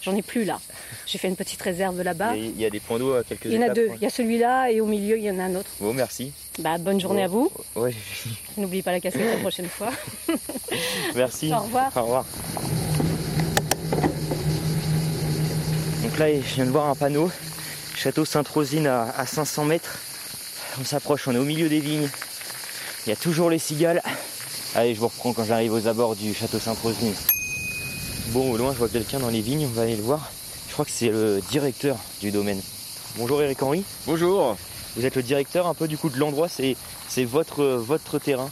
j'en 0.03 0.17
ai 0.17 0.23
plus 0.23 0.45
là. 0.45 0.61
J'ai 1.07 1.19
fait 1.19 1.29
une 1.29 1.37
petite 1.37 1.63
réserve 1.63 2.03
là-bas. 2.03 2.35
Il 2.35 2.43
y 2.43 2.47
a- 2.47 2.51
il 2.51 2.61
y 2.61 2.65
a 2.65 2.71
des 2.71 2.81
points 2.81 2.99
d'eau 2.99 3.15
à 3.15 3.23
quelques 3.23 3.45
Il 3.45 3.53
y 3.55 3.59
en 3.59 3.63
a 3.63 3.69
deux. 3.69 3.89
Il 3.97 4.03
y 4.03 4.07
a 4.07 4.11
celui-là 4.11 4.73
et 4.73 4.81
au 4.81 4.87
milieu 4.87 5.17
il 5.17 5.23
y 5.25 5.31
en 5.31 5.39
a 5.39 5.45
un 5.45 5.55
autre. 5.55 5.71
Bon, 5.81 5.95
merci. 5.95 6.33
Bah 6.59 6.77
bonne 6.79 7.01
journée 7.01 7.23
à 7.23 7.29
vous. 7.29 7.51
Ouais, 7.77 7.95
N'oubliez 8.57 8.83
pas 8.83 8.91
la 8.93 9.01
casquette 9.01 9.31
la 9.33 9.39
prochaine 9.41 9.69
fois. 9.69 9.93
merci. 11.15 11.53
Au 11.53 11.61
revoir. 11.61 11.93
Au 11.97 12.03
revoir. 12.03 12.25
Donc 16.03 16.19
là, 16.19 16.27
je 16.35 16.55
viens 16.55 16.67
de 16.67 16.71
voir 16.71 16.89
un 16.89 16.95
panneau. 16.97 17.31
Château 17.95 18.25
Sainte-Rosine 18.25 18.87
à, 18.87 19.03
à 19.17 19.27
500 19.27 19.65
mètres. 19.67 19.99
On 20.79 20.85
s'approche, 20.85 21.27
on 21.27 21.35
est 21.35 21.39
au 21.39 21.45
milieu 21.45 21.69
des 21.69 21.81
vignes. 21.81 22.09
Il 23.07 23.11
y 23.11 23.13
a 23.13 23.17
toujours 23.17 23.51
les 23.51 23.59
cigales. 23.59 24.03
Allez, 24.75 24.95
je 24.95 25.01
vous 25.01 25.09
reprends 25.09 25.33
quand 25.33 25.45
j'arrive 25.45 25.73
aux 25.73 25.89
abords 25.89 26.15
du 26.15 26.33
château 26.33 26.59
Sainte-Rosine. 26.59 27.15
Bon, 28.29 28.53
au 28.53 28.57
loin, 28.57 28.73
je 28.73 28.79
vois 28.79 28.89
quelqu'un 28.89 29.19
dans 29.19 29.31
les 29.31 29.41
vignes, 29.41 29.67
on 29.67 29.75
va 29.75 29.83
aller 29.83 29.97
le 29.97 30.03
voir. 30.03 30.31
Je 30.69 30.73
crois 30.73 30.85
que 30.85 30.91
c'est 30.93 31.09
le 31.09 31.41
directeur 31.51 31.97
du 32.21 32.31
domaine. 32.31 32.61
Bonjour 33.17 33.43
Eric 33.43 33.61
Henry. 33.63 33.85
Bonjour. 34.07 34.57
Vous 34.97 35.05
êtes 35.05 35.17
le 35.17 35.23
directeur 35.23 35.67
un 35.67 35.75
peu 35.75 35.89
du 35.89 35.99
coup 35.99 36.09
de 36.09 36.19
l'endroit, 36.19 36.49
c'est 36.49 36.77
c'est 37.09 37.25
votre 37.25 37.65
votre 37.65 38.19
terrain. 38.19 38.49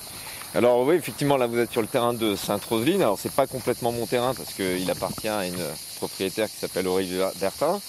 Alors 0.55 0.81
oui, 0.81 0.97
effectivement, 0.97 1.37
là 1.37 1.47
vous 1.47 1.59
êtes 1.59 1.71
sur 1.71 1.83
le 1.83 1.87
terrain 1.87 2.15
de 2.15 2.35
Sainte-Roseline. 2.35 3.03
Alors 3.03 3.19
c'est 3.21 3.33
pas 3.33 3.47
complètement 3.47 3.93
mon 3.93 4.07
terrain 4.07 4.35
parce 4.35 4.53
qu'il 4.55 4.91
appartient 4.91 5.29
à 5.29 5.47
une 5.47 5.63
propriétaire 5.97 6.49
qui 6.51 6.57
s'appelle 6.57 6.89
Aurélie 6.89 7.19
Bertin. 7.41 7.71
Moi 7.71 7.81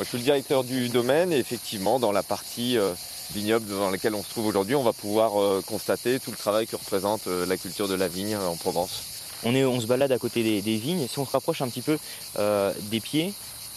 je 0.00 0.04
suis 0.04 0.18
le 0.18 0.24
directeur 0.24 0.64
du 0.64 0.90
domaine 0.90 1.32
et 1.32 1.38
effectivement 1.38 1.98
dans 1.98 2.12
la 2.12 2.22
partie 2.22 2.76
euh, 2.76 2.92
vignoble 3.32 3.68
dans 3.68 3.90
laquelle 3.90 4.14
on 4.14 4.22
se 4.22 4.30
trouve 4.30 4.46
aujourd'hui, 4.46 4.74
on 4.74 4.82
va 4.82 4.92
pouvoir 4.92 5.40
euh, 5.40 5.62
constater 5.66 6.18
tout 6.20 6.30
le 6.30 6.36
travail 6.36 6.66
que 6.66 6.76
représente 6.76 7.26
euh, 7.26 7.46
la 7.46 7.56
culture 7.56 7.88
de 7.88 7.94
la 7.94 8.08
vigne 8.08 8.34
euh, 8.34 8.46
en 8.46 8.56
Provence. 8.56 9.02
On 9.44 9.54
est 9.54 9.64
on 9.64 9.80
se 9.80 9.86
balade 9.86 10.10
à 10.10 10.18
côté 10.18 10.42
des, 10.42 10.62
des 10.62 10.76
vignes 10.76 11.06
si 11.06 11.18
on 11.18 11.26
se 11.26 11.30
rapproche 11.30 11.62
un 11.62 11.68
petit 11.68 11.82
peu 11.82 11.98
euh, 12.38 12.72
des 12.90 13.00
pieds, 13.00 13.32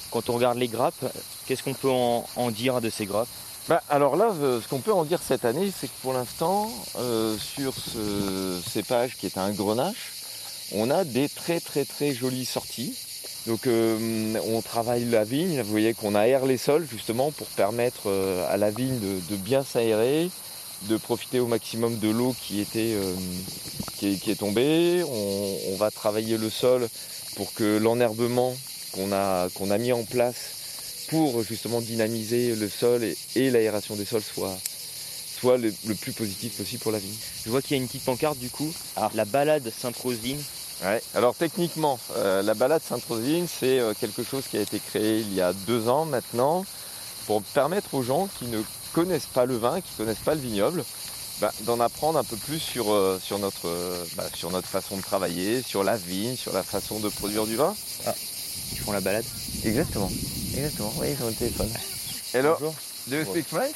quand 0.10 0.29
on 0.29 0.34
regarde 0.34 0.58
les 0.58 0.67
grappes, 0.67 1.05
qu'est-ce 1.46 1.63
qu'on 1.63 1.74
peut 1.74 1.89
en, 1.89 2.27
en 2.36 2.51
dire 2.51 2.81
de 2.81 2.89
ces 2.89 3.05
grappes? 3.05 3.29
Bah, 3.70 3.84
alors 3.89 4.15
là, 4.15 4.34
ce 4.41 4.67
qu'on 4.67 4.79
peut 4.79 4.91
en 4.91 5.05
dire 5.05 5.20
cette 5.25 5.46
année, 5.46 5.72
c'est 5.77 5.88
que 5.88 6.01
pour 6.01 6.13
l'instant, 6.13 6.72
euh, 6.98 7.38
sur 7.38 7.74
ce 7.75 8.60
cépage 8.67 9.17
qui 9.17 9.27
est 9.27 9.38
un 9.38 9.51
grenache, 9.51 10.13
on 10.74 10.89
a 10.89 11.03
des 11.03 11.29
très 11.29 11.60
très 11.60 11.86
très 11.86 12.13
jolies 12.13 12.46
sorties. 12.46 12.98
Donc 13.48 13.66
euh, 13.66 14.36
on 14.46 14.62
travaille 14.62 15.06
la 15.06 15.24
vigne, 15.24 15.62
vous 15.62 15.72
voyez 15.72 15.94
qu'on 15.94 16.14
aère 16.14 16.46
les 16.46 16.58
sols 16.58 16.88
justement 16.90 17.32
pour 17.32 17.48
permettre 17.48 18.04
euh, 18.06 18.46
à 18.54 18.58
la 18.58 18.70
vigne 18.70 19.00
de, 19.00 19.20
de 19.30 19.36
bien 19.36 19.64
s'aérer, 19.64 20.30
de 20.84 20.98
profiter 20.98 21.40
au 21.40 21.48
maximum 21.48 21.98
de 21.98 22.10
l'eau 22.10 22.36
qui 22.40 22.60
était 22.62 22.94
euh, 22.94 23.16
qui, 23.98 24.14
est, 24.14 24.18
qui 24.18 24.30
est 24.30 24.36
tombée. 24.36 25.04
On, 25.08 25.58
on 25.74 25.76
va 25.76 25.90
travailler 25.90 26.38
le 26.38 26.50
sol 26.52 26.88
pour 27.36 27.52
que 27.54 27.78
l'enherbement 27.78 28.56
qu'on 28.92 29.12
a, 29.12 29.50
qu'on 29.56 29.72
a 29.72 29.78
mis 29.80 29.92
en 29.92 30.04
place 30.04 31.08
pour 31.10 31.42
justement 31.44 31.82
dynamiser 31.82 32.56
le 32.56 32.70
sol 32.70 33.04
et, 33.04 33.18
et 33.36 33.50
l'aération 33.50 33.96
des 33.96 34.06
sols 34.06 34.22
soit, 34.22 34.56
soit 35.40 35.58
le, 35.58 35.74
le 35.88 35.96
plus 35.96 36.12
positif 36.14 36.58
possible 36.58 36.84
pour 36.84 36.92
la 36.92 37.00
vigne. 37.00 37.16
Je 37.44 37.50
vois 37.50 37.62
qu'il 37.64 37.76
y 37.76 37.80
a 37.80 37.82
une 37.82 37.88
petite 37.88 38.06
pancarte 38.06 38.38
du 38.38 38.50
coup, 38.50 38.72
Ah. 38.96 39.10
la 39.16 39.26
balade 39.26 39.72
Sainte-Rosine. 39.76 40.40
Ouais. 40.84 41.02
Alors 41.14 41.36
techniquement, 41.36 42.00
euh, 42.18 42.42
la 42.42 42.54
balade 42.54 42.82
Sainte-Rosine, 42.82 43.48
c'est 43.48 43.80
euh, 43.80 43.94
quelque 44.00 44.24
chose 44.24 44.46
qui 44.50 44.58
a 44.58 44.62
été 44.62 44.80
créé 44.80 45.20
il 45.20 45.34
y 45.34 45.42
a 45.42 45.54
deux 45.54 45.88
ans 45.88 46.06
maintenant 46.06 46.66
pour 47.28 47.44
permettre 47.44 47.94
aux 47.94 48.02
gens 48.02 48.28
qui 48.40 48.46
ne 48.46 48.62
connaissent 48.94 49.28
pas 49.28 49.46
le 49.46 49.58
vin, 49.58 49.80
qui 49.80 49.92
ne 49.94 50.06
connaissent 50.06 50.24
pas 50.24 50.34
le 50.34 50.42
vignoble, 50.42 50.84
bah, 51.40 51.52
d'en 51.62 51.80
apprendre 51.80 52.18
un 52.18 52.24
peu 52.24 52.36
plus 52.36 52.60
sur, 52.60 52.92
euh, 52.92 53.20
sur, 53.24 53.38
notre, 53.38 53.70
bah, 54.16 54.26
sur 54.34 54.50
notre 54.50 54.68
façon 54.68 54.98
de 54.98 55.02
travailler, 55.02 55.62
sur 55.62 55.84
la 55.84 55.98
vigne, 55.98 56.36
sur 56.36 56.54
la 56.54 56.64
façon 56.64 57.00
de 57.00 57.10
produire 57.10 57.46
du 57.46 57.56
vin. 57.56 57.76
Ils 58.72 58.80
font 58.80 58.92
la 58.92 59.02
balade. 59.02 59.26
Exactement. 59.64 60.12
Exactement. 60.56 60.94
Oui, 60.98 61.08
ils 61.12 61.18
sont 61.18 61.26
au 61.26 61.32
téléphone. 61.32 61.70
Hello. 62.34 62.56
Bonjour. 62.60 62.74
Do 63.08 63.17
you 63.17 63.25
speak 63.25 63.48
French 63.48 63.74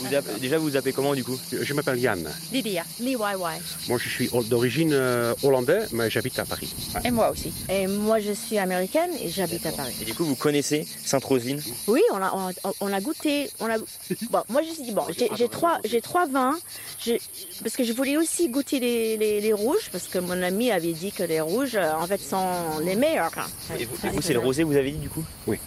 Vous 0.00 0.14
appelez- 0.14 0.38
déjà, 0.38 0.58
vous 0.58 0.68
vous 0.68 0.76
appelez 0.76 0.92
comment 0.92 1.14
du 1.14 1.24
coup 1.24 1.38
Je 1.50 1.72
m'appelle 1.74 1.98
Yann. 1.98 2.28
Lydia, 2.52 2.84
L-Y-Y. 3.00 3.60
Moi, 3.88 3.98
je 3.98 4.08
suis 4.08 4.30
d'origine 4.48 4.92
euh, 4.92 5.34
hollandais, 5.42 5.80
mais 5.92 6.10
j'habite 6.10 6.38
à 6.38 6.44
Paris. 6.44 6.72
Ouais. 6.94 7.00
Et 7.06 7.10
moi 7.10 7.30
aussi. 7.30 7.52
Et 7.70 7.86
moi, 7.86 8.20
je 8.20 8.32
suis 8.32 8.58
américaine 8.58 9.10
et 9.22 9.30
j'habite 9.30 9.64
à 9.64 9.72
Paris. 9.72 9.94
Et 10.02 10.04
du 10.04 10.12
coup, 10.14 10.24
vous 10.24 10.34
connaissez 10.36 10.86
Sainte-Roseline 11.04 11.62
Oui, 11.86 12.02
on 12.12 12.16
a, 12.16 12.30
on 12.34 12.48
a, 12.68 12.72
on 12.80 12.92
a 12.92 13.00
goûté. 13.00 13.48
On 13.60 13.66
a... 13.66 13.78
Bon, 14.30 14.42
moi, 14.50 14.60
je 14.62 14.82
suis 14.82 14.92
bon, 14.92 15.04
j'ai 15.16 15.48
trois, 15.48 15.78
j'ai 15.84 16.02
trois 16.02 16.26
vins. 16.26 16.58
Parce 17.62 17.76
que 17.76 17.84
je 17.84 17.92
voulais 17.92 18.16
aussi 18.18 18.48
goûter 18.50 18.78
les, 18.78 19.16
les, 19.16 19.40
les 19.40 19.52
rouges, 19.54 19.88
parce 19.90 20.04
que 20.08 20.18
mon 20.18 20.42
ami 20.42 20.70
avait 20.70 20.92
dit 20.92 21.12
que 21.12 21.22
les 21.22 21.40
rouges, 21.40 21.76
euh, 21.76 21.92
en 21.98 22.06
fait, 22.06 22.20
sont 22.20 22.78
les 22.84 22.94
meilleurs. 22.96 23.30
Et 23.78 23.84
vous, 23.86 23.94
et 24.06 24.10
vous, 24.10 24.20
c'est 24.22 24.34
le 24.34 24.40
rosé, 24.40 24.62
vous 24.64 24.76
avez 24.76 24.90
dit 24.90 24.98
du 24.98 25.08
coup? 25.08 25.24
Oui, 25.46 25.58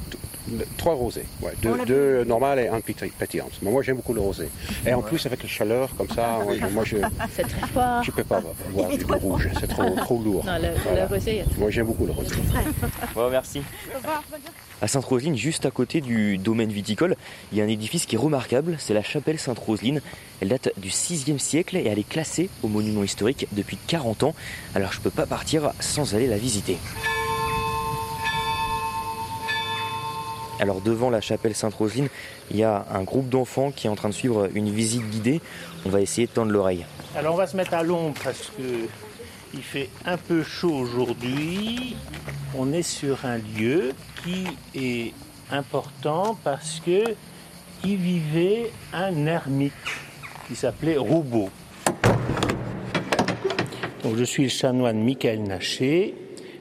trois 0.77 0.93
rosés. 0.95 1.25
Ouais, 1.41 1.53
deux, 1.85 2.23
normales 2.23 2.59
et 2.59 2.67
un 2.67 2.81
petit 2.81 3.09
pétillant. 3.09 3.49
Mais 3.61 3.71
moi, 3.71 3.81
j'aime 3.81 3.97
beaucoup 3.97 4.13
le 4.13 4.21
rosé. 4.21 4.49
Et 4.85 4.93
en 4.93 5.01
plus, 5.01 5.25
avec 5.25 5.43
la 5.43 5.49
chaleur, 5.49 5.89
comme 5.97 6.09
ça, 6.09 6.39
ouais, 6.45 6.59
moi, 6.71 6.83
je 6.83 6.97
C'est 7.35 7.43
très 7.43 7.67
fort. 7.67 8.01
ne 8.05 8.11
peux 8.11 8.23
pas 8.23 8.41
boire 8.71 8.89
du 8.89 9.05
rouge. 9.05 9.49
C'est 9.59 9.67
trop, 9.67 9.89
trop 9.95 10.21
lourd. 10.21 10.45
Non, 10.45 10.55
le, 10.55 10.69
Voilà. 10.83 11.07
le 11.07 11.15
rosé, 11.15 11.43
Moi, 11.57 11.69
j'aime 11.69 11.87
beaucoup 11.87 12.05
le 12.05 12.11
rosé. 12.11 12.35
Bon, 13.15 13.29
merci. 13.29 13.61
À 14.81 14.87
Sainte-Roseline, 14.87 15.35
juste 15.35 15.65
à 15.65 15.71
côté 15.71 15.99
du 15.99 16.37
domaine 16.37 16.69
viticole, 16.71 17.17
il 17.51 17.57
y 17.57 17.61
a 17.61 17.65
un 17.65 17.67
édifice 17.67 18.05
qui 18.05 18.15
est 18.15 18.19
remarquable, 18.19 18.77
c'est 18.79 18.93
la 18.93 19.03
chapelle 19.03 19.37
Sainte-Roseline. 19.37 20.01
Elle 20.41 20.47
date 20.49 20.69
du 20.77 20.87
6e 20.89 21.37
siècle 21.37 21.75
et 21.75 21.85
elle 21.85 21.99
est 21.99 22.07
classée 22.07 22.49
au 22.63 22.69
monument 22.69 23.03
historique 23.03 23.47
depuis 23.51 23.77
40 23.87 24.23
ans. 24.23 24.35
Alors 24.75 24.93
je 24.93 25.01
peux 25.01 25.09
pas 25.09 25.25
partir 25.25 25.71
sans 25.81 26.15
aller 26.15 26.27
la 26.27 26.37
visiter. 26.37 26.77
Alors 30.59 30.81
devant 30.81 31.09
la 31.09 31.21
chapelle 31.21 31.55
Sainte-Roseline, 31.55 32.09
il 32.51 32.57
y 32.57 32.63
a 32.63 32.85
un 32.91 33.03
groupe 33.03 33.29
d'enfants 33.29 33.71
qui 33.71 33.87
est 33.87 33.89
en 33.89 33.95
train 33.95 34.09
de 34.09 34.13
suivre 34.13 34.49
une 34.53 34.69
visite 34.69 35.09
guidée. 35.09 35.39
On 35.85 35.89
va 35.89 36.01
essayer 36.01 36.27
de 36.27 36.31
tendre 36.31 36.51
l'oreille. 36.51 36.85
Alors 37.15 37.33
on 37.35 37.37
va 37.37 37.47
se 37.47 37.55
mettre 37.55 37.73
à 37.73 37.83
l'ombre 37.83 38.15
parce 38.23 38.51
que 38.57 38.87
il 39.53 39.63
fait 39.63 39.89
un 40.05 40.17
peu 40.17 40.43
chaud 40.43 40.73
aujourd'hui. 40.73 41.95
On 42.57 42.73
est 42.73 42.83
sur 42.83 43.25
un 43.25 43.37
lieu 43.37 43.93
qui 44.23 44.45
est 44.75 45.13
important 45.49 46.37
parce 46.43 46.81
que 46.85 47.03
y 47.85 47.95
vivait 47.95 48.71
un 48.93 49.25
ermite 49.25 49.73
qui 50.47 50.55
s'appelait 50.55 50.97
Roubaud. 50.97 51.49
Donc 54.03 54.17
je 54.17 54.23
suis 54.23 54.43
le 54.43 54.49
chanoine 54.49 55.01
Michael 55.01 55.43
Naché, 55.43 56.15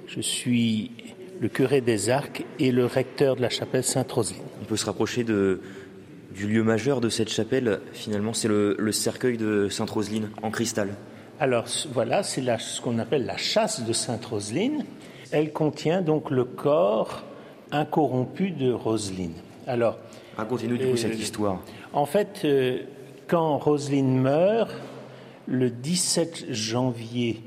je 0.07 0.21
suis 0.21 0.93
le 1.41 1.49
curé 1.49 1.81
des 1.81 2.11
Arcs 2.11 2.45
et 2.59 2.73
le 2.73 2.87
recteur 2.87 3.37
de 3.37 3.43
la 3.43 3.49
chapelle 3.49 3.85
Sainte-Roseline. 3.85 4.43
On 4.61 4.65
peut 4.65 4.77
se 4.77 4.87
rapprocher 4.87 5.23
de, 5.25 5.61
du 6.35 6.47
lieu 6.49 6.63
majeur 6.65 7.01
de 7.01 7.09
cette 7.09 7.29
chapelle, 7.29 7.81
finalement, 7.93 8.33
c'est 8.33 8.49
le, 8.49 8.75
le 8.79 8.93
cercueil 8.93 9.37
de 9.37 9.69
Sainte-Roseline 9.69 10.31
en 10.43 10.51
cristal. 10.51 10.91
Alors 11.41 11.67
voilà, 11.93 12.23
c'est 12.25 12.41
la- 12.41 12.59
ce 12.59 12.81
qu'on 12.81 12.99
appelle 12.99 13.25
la 13.25 13.37
chasse 13.37 13.85
de 13.85 13.93
Sainte-Roseline. 13.93 14.85
Elle 15.31 15.53
contient 15.53 16.03
donc 16.03 16.31
le 16.31 16.45
corps 16.45 17.23
incorrompu 17.71 18.51
de 18.51 18.73
Roseline. 18.73 19.35
Alors, 19.67 19.99
Racontez-nous 20.37 20.77
du 20.79 20.87
coup 20.87 20.93
Euh, 20.93 20.97
cette 20.97 21.19
histoire. 21.19 21.61
en 21.93 22.07
fait, 22.07 22.41
euh, 22.45 22.79
quand 23.29 23.59
Roseline 23.59 24.19
meurt, 24.21 24.71
le 25.47 25.71
17 25.71 26.47
janvier 26.51 27.43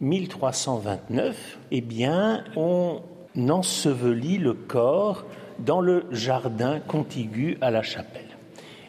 1329, 0.00 1.58
eh 1.70 1.80
bien, 1.80 2.44
on 2.56 3.00
ensevelit 3.38 4.38
le 4.38 4.54
corps 4.54 5.24
dans 5.58 5.80
le 5.80 6.04
jardin 6.10 6.80
contigu 6.80 7.58
à 7.60 7.70
la 7.70 7.82
chapelle. 7.82 8.22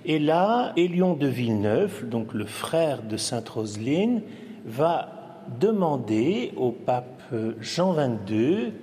Et 0.06 0.20
là, 0.20 0.74
Élion 0.78 1.14
de 1.14 1.28
Villeneuve, 1.28 2.08
donc 2.08 2.34
le 2.34 2.46
frère 2.46 3.04
de 3.04 3.18
Sainte 3.18 3.50
Roseline, 3.50 4.22
va 4.66 5.44
demander 5.60 6.54
au 6.56 6.72
pape 6.72 7.34
Jean 7.60 7.94
XXII 7.94 8.74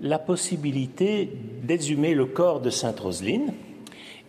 la 0.00 0.18
possibilité 0.18 1.30
d'exhumer 1.62 2.14
le 2.14 2.26
corps 2.26 2.60
de 2.60 2.70
Sainte 2.70 3.00
Roseline 3.00 3.52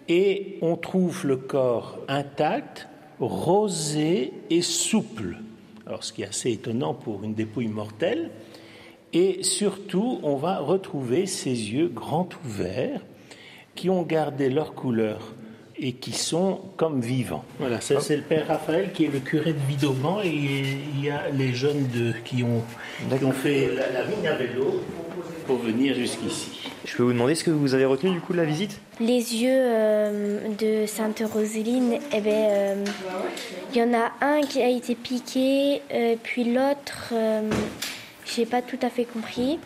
et 0.08 0.58
on 0.62 0.76
trouve 0.76 1.26
le 1.26 1.38
corps 1.38 1.98
intact, 2.08 2.88
rosé 3.20 4.34
et 4.50 4.62
souple. 4.62 5.38
Alors, 5.86 6.04
ce 6.04 6.14
qui 6.14 6.22
est 6.22 6.28
assez 6.28 6.52
étonnant 6.52 6.94
pour 6.94 7.24
une 7.24 7.34
dépouille 7.34 7.68
mortelle. 7.68 8.30
Et 9.13 9.43
surtout, 9.43 10.20
on 10.24 10.36
va 10.36 10.58
retrouver 10.58 11.27
ses 11.27 11.50
yeux 11.50 11.88
grands 11.88 12.29
ouverts 12.46 13.01
qui 13.75 13.89
ont 13.89 14.01
gardé 14.01 14.50
leur 14.50 14.74
couleur 14.74 15.34
et 15.77 15.93
qui 15.93 16.13
sont 16.13 16.62
comme 16.77 17.01
vivants. 17.01 17.43
Voilà, 17.60 17.82
ça 17.82 18.00
c'est 18.00 18.15
le 18.15 18.24
père 18.24 18.48
Raphaël 18.48 18.91
qui 18.93 19.05
est 19.05 19.13
le 19.13 19.20
curé 19.20 19.53
de 19.53 19.60
Vidauban 19.67 20.22
et 20.24 20.29
il 20.29 21.03
y 21.03 21.10
a 21.10 21.29
les 21.29 21.53
jeunes 21.53 21.88
de, 21.93 22.13
qui, 22.25 22.43
ont, 22.43 22.62
qui 23.17 23.25
ont 23.25 23.32
fait 23.32 23.70
la, 23.75 23.91
la 23.91 24.03
vigne 24.03 24.27
à 24.27 24.36
vélo 24.36 24.82
pour 25.46 25.58
venir 25.58 25.96
jusqu'ici. 25.96 26.51
Je 26.86 26.96
peux 26.96 27.03
vous 27.03 27.13
demander 27.13 27.36
ce 27.36 27.43
que 27.43 27.51
vous 27.51 27.74
avez 27.74 27.86
retenu 27.86 28.12
du 28.12 28.20
coup 28.20 28.34
de 28.34 28.38
la 28.38 28.46
visite? 28.46 28.79
Les 29.00 29.36
yeux 29.36 29.50
euh, 29.51 30.39
de 30.60 30.86
Sainte 30.86 31.24
Roseline, 31.34 31.98
eh 32.13 32.22
ben, 32.22 32.32
euh, 32.32 32.86
il 33.74 33.79
y 33.79 33.84
en 33.84 33.93
a 33.93 34.12
un 34.22 34.41
qui 34.41 34.62
a 34.62 34.70
été 34.70 34.96
piqué, 34.96 35.82
euh, 35.93 36.15
puis 36.22 36.43
l'autre, 36.43 37.10
euh, 37.13 37.50
j'ai 38.25 38.46
pas 38.46 38.62
tout 38.62 38.80
à 38.82 38.89
fait 38.89 39.06
compris. 39.06 39.60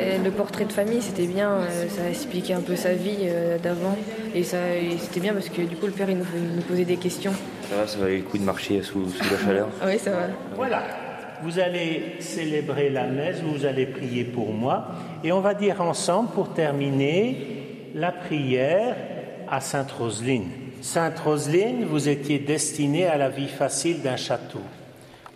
Et 0.00 0.18
le 0.18 0.30
portrait 0.30 0.64
de 0.64 0.72
famille, 0.72 1.02
c'était 1.02 1.26
bien, 1.26 1.50
euh, 1.50 1.88
ça 1.88 2.08
expliquait 2.08 2.54
un 2.54 2.60
peu 2.60 2.76
sa 2.76 2.92
vie 2.92 3.18
euh, 3.22 3.58
d'avant. 3.58 3.96
Et, 4.34 4.42
ça, 4.42 4.58
et 4.74 4.98
c'était 4.98 5.20
bien 5.20 5.32
parce 5.32 5.48
que 5.48 5.62
du 5.62 5.76
coup, 5.76 5.86
le 5.86 5.92
père, 5.92 6.10
il 6.10 6.18
nous, 6.18 6.24
il 6.34 6.56
nous 6.56 6.62
posait 6.62 6.84
des 6.84 6.96
questions. 6.96 7.32
Ça 7.68 7.76
va, 7.76 7.86
ça 7.86 7.98
valait 7.98 8.18
le 8.18 8.22
coup 8.22 8.38
de 8.38 8.44
marcher 8.44 8.82
sous, 8.82 9.08
sous 9.08 9.32
la 9.32 9.38
chaleur. 9.38 9.68
Oui, 9.86 9.98
ça 9.98 10.10
va. 10.10 10.26
Voilà. 10.54 10.82
Vous 11.42 11.58
allez 11.58 12.16
célébrer 12.20 12.88
la 12.88 13.06
messe, 13.06 13.42
vous 13.42 13.66
allez 13.66 13.86
prier 13.86 14.24
pour 14.24 14.52
moi, 14.52 14.88
et 15.22 15.32
on 15.32 15.40
va 15.40 15.52
dire 15.52 15.82
ensemble, 15.82 16.30
pour 16.30 16.54
terminer, 16.54 17.36
la 17.94 18.10
prière 18.10 18.96
à 19.48 19.60
Sainte 19.60 19.92
Roseline. 19.92 20.48
Sainte 20.80 21.18
Roseline, 21.18 21.84
vous 21.84 22.08
étiez 22.08 22.38
destinée 22.38 23.06
à 23.06 23.18
la 23.18 23.28
vie 23.28 23.48
facile 23.48 24.02
d'un 24.02 24.16
château. 24.16 24.60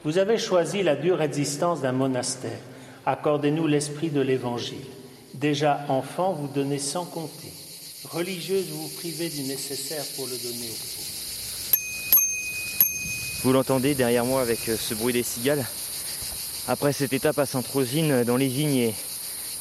Vous 0.02 0.16
avez 0.16 0.38
choisi 0.38 0.82
la 0.82 0.96
dure 0.96 1.20
existence 1.20 1.82
d'un 1.82 1.92
monastère. 1.92 2.58
Accordez-nous 3.04 3.66
l'esprit 3.66 4.08
de 4.08 4.22
l'Évangile. 4.22 4.86
Déjà 5.34 5.84
enfant, 5.88 6.32
vous 6.32 6.48
donnez 6.48 6.78
sans 6.78 7.04
compter. 7.04 7.52
Religieuse, 8.04 8.68
vous 8.70 8.88
vous 8.88 8.96
privez 8.96 9.28
du 9.28 9.42
nécessaire 9.42 10.02
pour 10.16 10.26
le 10.26 10.38
donner 10.38 10.68
aux 10.70 10.80
pauvres. 10.96 11.10
Vous 13.42 13.52
l'entendez 13.52 13.94
derrière 13.94 14.24
moi 14.24 14.40
avec 14.40 14.68
euh, 14.70 14.76
ce 14.76 14.94
bruit 14.94 15.12
des 15.12 15.22
cigales? 15.22 15.66
Après 16.66 16.94
cette 16.94 17.12
étape 17.12 17.38
à 17.38 17.44
Sainte-Rosine, 17.44 18.10
euh, 18.10 18.24
dans 18.24 18.36
les 18.36 18.48
vignes 18.48 18.92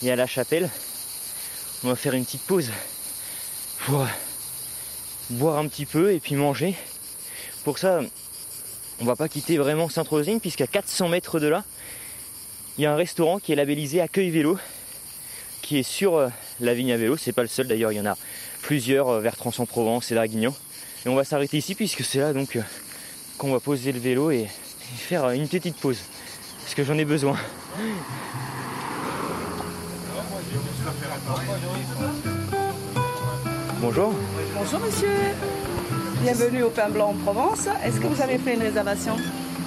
et, 0.01 0.12
à 0.12 0.15
la 0.15 0.27
chapelle, 0.27 0.69
on 1.84 1.89
va 1.89 1.96
faire 1.98 2.13
une 2.13 2.24
petite 2.24 2.43
pause 2.43 2.69
pour 3.86 4.01
euh, 4.01 4.08
boire 5.31 5.58
un 5.58 5.67
petit 5.67 5.86
peu 5.86 6.13
et 6.13 6.19
puis 6.22 6.36
manger. 6.36 6.75
Pour 7.65 7.77
ça, 7.77 8.01
on 9.01 9.06
va 9.06 9.15
pas 9.15 9.29
quitter 9.29 9.58
vraiment 9.58 9.89
Sainte-Rosine 9.89 10.39
puisqu'à 10.39 10.68
400 10.68 11.10
mètres 11.10 11.39
de 11.39 11.48
là, 11.48 11.63
il 12.77 12.84
y 12.84 12.86
a 12.86 12.94
un 12.94 12.96
restaurant 12.96 13.39
qui 13.39 13.51
est 13.51 13.56
labellisé 13.56 14.01
Accueil 14.01 14.29
Vélo, 14.29 14.58
qui 15.62 15.77
est 15.77 15.84
sur 15.84 16.15
euh, 16.15 16.29
la 16.60 16.74
vigne 16.74 16.91
à 16.91 16.98
vélo. 16.98 17.18
C'est 17.18 17.32
pas 17.32 17.41
le 17.41 17.48
seul 17.48 17.68
d'ailleurs, 17.68 17.91
il 17.91 17.98
y 17.98 18.01
en 18.01 18.06
a 18.06 18.18
plusieurs 18.62 19.10
euh, 19.10 19.22
vers 19.22 19.36
Trans-en-Provence 19.36 20.12
et 20.12 20.15
Draguignan. 20.15 20.53
Et 21.06 21.10
on 21.10 21.15
va 21.15 21.24
s'arrêter 21.24 21.58
ici 21.58 21.75
puisque 21.75 22.03
c'est 22.03 22.20
là 22.20 22.34
donc 22.34 22.56
euh, 22.56 22.62
qu'on 23.38 23.51
va 23.51 23.60
poser 23.60 23.91
le 23.91 24.00
vélo 24.00 24.32
et, 24.32 24.48
faire 24.98 25.29
une 25.29 25.48
petite 25.48 25.77
pause. 25.77 26.00
Parce 26.62 26.74
que 26.74 26.84
j'en 26.84 26.98
ai 26.98 27.06
besoin. 27.06 27.38
Bonjour. 33.82 34.13
Bonjour 34.56 34.79
monsieur, 34.79 35.10
bienvenue 36.22 36.64
au 36.64 36.70
Pain 36.70 36.90
Blanc 36.90 37.10
en 37.10 37.14
Provence. 37.14 37.68
Est-ce 37.84 38.00
que 38.00 38.08
vous 38.08 38.22
avez 38.22 38.38
fait 38.38 38.56
une 38.56 38.62
réservation 38.62 39.16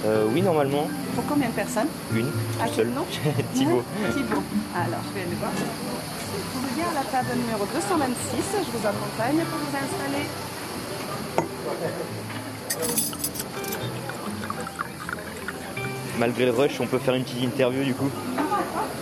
Euh, 0.05 0.25
oui, 0.33 0.41
normalement, 0.41 0.87
Pour 1.15 1.25
combien 1.25 1.47
de 1.47 1.53
personnes 1.53 1.87
une. 2.13 2.27
À 2.61 2.67
quel 2.73 2.87
nom 2.89 3.05
Thibaut. 3.53 3.83
Thibaut. 4.13 4.43
Alors, 4.75 4.99
je 5.09 5.13
vais 5.15 5.21
aller 5.25 5.35
voir. 5.39 5.51
Vous 6.53 6.61
venez 6.61 6.83
à 6.83 6.93
la 6.95 7.03
table 7.09 7.37
numéro 7.39 7.65
226, 7.65 8.65
je 8.65 8.77
vous 8.77 8.85
accompagne 8.87 9.45
pour 9.49 9.59
vous 9.59 9.75
installer. 9.77 10.25
Malgré 16.19 16.45
le 16.45 16.51
rush, 16.51 16.79
on 16.79 16.85
peut 16.87 16.99
faire 16.99 17.15
une 17.15 17.23
petite 17.23 17.41
interview 17.43 17.83
du 17.83 17.93
coup. 17.93 18.09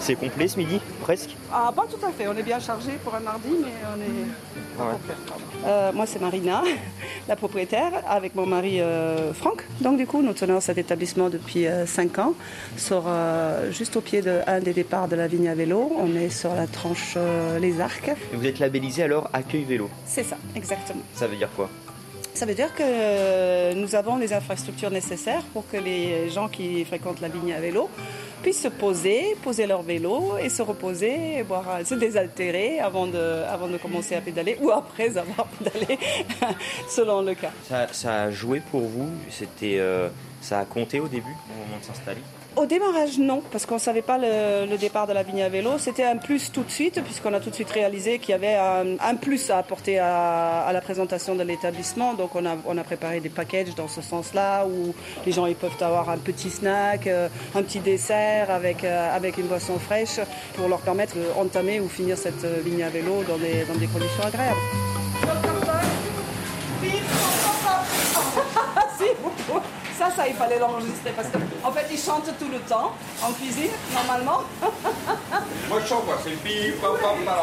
C'est 0.01 0.15
complet 0.15 0.47
ce 0.47 0.57
midi, 0.57 0.81
presque 1.01 1.29
Ah, 1.53 1.71
pas 1.75 1.83
tout 1.83 2.03
à 2.03 2.11
fait. 2.11 2.27
On 2.27 2.35
est 2.35 2.41
bien 2.41 2.59
chargé 2.59 2.93
pour 3.03 3.13
un 3.13 3.19
mardi, 3.19 3.49
mais 3.61 3.71
on 3.95 4.01
est 4.01 4.75
pas 4.75 4.91
complet. 4.93 5.13
Euh, 5.67 5.91
moi, 5.93 6.07
c'est 6.07 6.19
Marina, 6.19 6.63
la 7.27 7.35
propriétaire, 7.35 7.91
avec 8.09 8.33
mon 8.33 8.47
mari 8.47 8.81
euh, 8.81 9.31
Franck. 9.31 9.63
Donc, 9.79 9.97
du 9.97 10.07
coup, 10.07 10.23
nous 10.23 10.33
tenons 10.33 10.59
cet 10.59 10.79
établissement 10.79 11.29
depuis 11.29 11.67
5 11.85 12.17
ans, 12.17 12.33
sur, 12.77 13.03
euh, 13.05 13.71
juste 13.71 13.95
au 13.95 14.01
pied 14.01 14.23
de 14.23 14.39
un 14.47 14.59
des 14.59 14.73
départs 14.73 15.07
de 15.07 15.15
la 15.15 15.27
vigne 15.27 15.49
à 15.49 15.53
vélo. 15.55 15.91
On 15.99 16.15
est 16.15 16.29
sur 16.29 16.55
la 16.55 16.65
tranche 16.65 17.13
euh, 17.17 17.59
Les 17.59 17.79
Arcs. 17.79 18.09
Et 18.33 18.35
vous 18.35 18.47
êtes 18.47 18.57
labellisé 18.57 19.03
alors 19.03 19.29
Accueil 19.33 19.65
Vélo. 19.65 19.87
C'est 20.07 20.23
ça, 20.23 20.37
exactement. 20.55 21.03
Ça 21.13 21.27
veut 21.27 21.35
dire 21.35 21.49
quoi? 21.55 21.69
Ça 22.33 22.45
veut 22.45 22.55
dire 22.55 22.73
que 22.73 23.73
nous 23.73 23.95
avons 23.95 24.17
les 24.17 24.33
infrastructures 24.33 24.89
nécessaires 24.89 25.43
pour 25.53 25.67
que 25.69 25.77
les 25.77 26.29
gens 26.29 26.47
qui 26.47 26.83
fréquentent 26.85 27.21
la 27.21 27.27
vigne 27.27 27.53
à 27.53 27.59
vélo 27.59 27.89
puissent 28.41 28.61
se 28.61 28.67
poser, 28.67 29.35
poser 29.43 29.67
leur 29.67 29.83
vélo 29.83 30.37
et 30.41 30.49
se 30.49 30.61
reposer, 30.61 31.37
et 31.37 31.43
boire, 31.43 31.79
se 31.85 31.93
désaltérer 31.93 32.79
avant 32.79 33.05
de, 33.05 33.43
avant 33.47 33.67
de 33.67 33.77
commencer 33.77 34.15
à 34.15 34.21
pédaler 34.21 34.57
ou 34.61 34.71
après 34.71 35.17
avoir 35.17 35.47
pédalé, 35.59 35.99
selon 36.89 37.21
le 37.21 37.35
cas. 37.35 37.51
ça, 37.67 37.87
ça 37.91 38.23
a 38.23 38.31
joué 38.31 38.61
pour 38.71 38.81
vous? 38.81 39.09
C'était, 39.29 39.77
euh, 39.79 40.09
Ça 40.41 40.59
a 40.59 40.65
compté 40.65 40.99
au 40.99 41.07
début, 41.07 41.35
au 41.49 41.65
moment 41.65 41.79
de 41.79 41.85
s'installer 41.85 42.21
Au 42.55 42.65
démarrage, 42.65 43.19
non, 43.19 43.43
parce 43.51 43.67
qu'on 43.67 43.75
ne 43.75 43.79
savait 43.79 44.01
pas 44.01 44.17
le, 44.17 44.75
départ 44.77 45.05
de 45.05 45.13
la 45.13 45.21
vigne 45.21 45.43
à 45.43 45.49
vélo. 45.49 45.77
C'était 45.77 46.03
un 46.03 46.17
plus 46.17 46.51
tout 46.51 46.63
de 46.63 46.71
suite, 46.71 46.99
puisqu'on 47.03 47.33
a 47.33 47.39
tout 47.39 47.51
de 47.51 47.55
suite 47.55 47.69
réalisé 47.69 48.17
qu'il 48.17 48.31
y 48.31 48.33
avait 48.33 48.55
un, 48.55 49.15
plus 49.15 49.51
à 49.51 49.59
apporter 49.59 49.99
à, 49.99 50.69
la 50.73 50.81
présentation 50.81 51.35
de 51.35 51.43
l'établissement. 51.43 52.15
Donc 52.15 52.35
on 52.35 52.45
a, 52.45 52.55
on 52.65 52.77
a 52.77 52.83
préparé 52.83 53.19
des 53.19 53.29
packages 53.29 53.75
dans 53.75 53.87
ce 53.87 54.01
sens-là, 54.01 54.65
où 54.65 54.95
les 55.25 55.31
gens 55.31 55.45
ils 55.45 55.55
peuvent 55.55 55.77
avoir 55.79 56.09
un 56.09 56.17
petit 56.17 56.49
snack, 56.49 57.05
euh, 57.05 57.29
un 57.53 57.61
petit 57.61 57.79
dessert 57.79 58.49
avec, 58.49 58.83
euh, 58.83 59.15
avec 59.15 59.37
une 59.37 59.45
boisson 59.45 59.77
fraîche, 59.77 60.19
pour 60.55 60.67
leur 60.67 60.79
permettre 60.79 61.15
d'entamer 61.35 61.79
ou 61.79 61.87
finir 61.87 62.17
cette 62.17 62.45
vigne 62.65 62.83
à 62.83 62.89
vélo 62.89 63.23
dans 63.27 63.37
des, 63.37 63.63
dans 63.65 63.79
des 63.79 63.87
conditions 63.87 64.23
agréables. 64.23 65.00
Ça, 70.15 70.27
il 70.27 70.35
fallait 70.35 70.59
l'enregistrer 70.59 71.11
parce 71.15 71.27
qu'en 71.29 71.71
fait, 71.71 71.87
ils 71.91 71.99
chantent 71.99 72.31
tout 72.39 72.49
le 72.51 72.59
temps 72.59 72.93
en 73.23 73.31
cuisine, 73.33 73.71
normalement. 73.93 74.41
Moi 75.69 75.79
je 75.83 75.87
chante 75.87 76.05
quoi, 76.05 76.17
c'est 76.23 76.31
le 76.31 76.35
pi, 76.37 76.71
pam, 76.81 76.91
pam, 77.01 77.17
pam, 77.25 77.25
pam. 77.25 77.33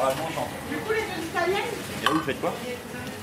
Alors 0.00 0.16
moi 0.16 0.26
je 0.28 0.34
chante. 0.34 0.48
Du 0.70 0.76
coup, 0.76 0.92
les 0.92 1.00
deux 1.00 1.26
italiennes 1.26 1.70
Et 2.02 2.06
vous 2.06 2.20
faites 2.20 2.40
quoi? 2.40 2.52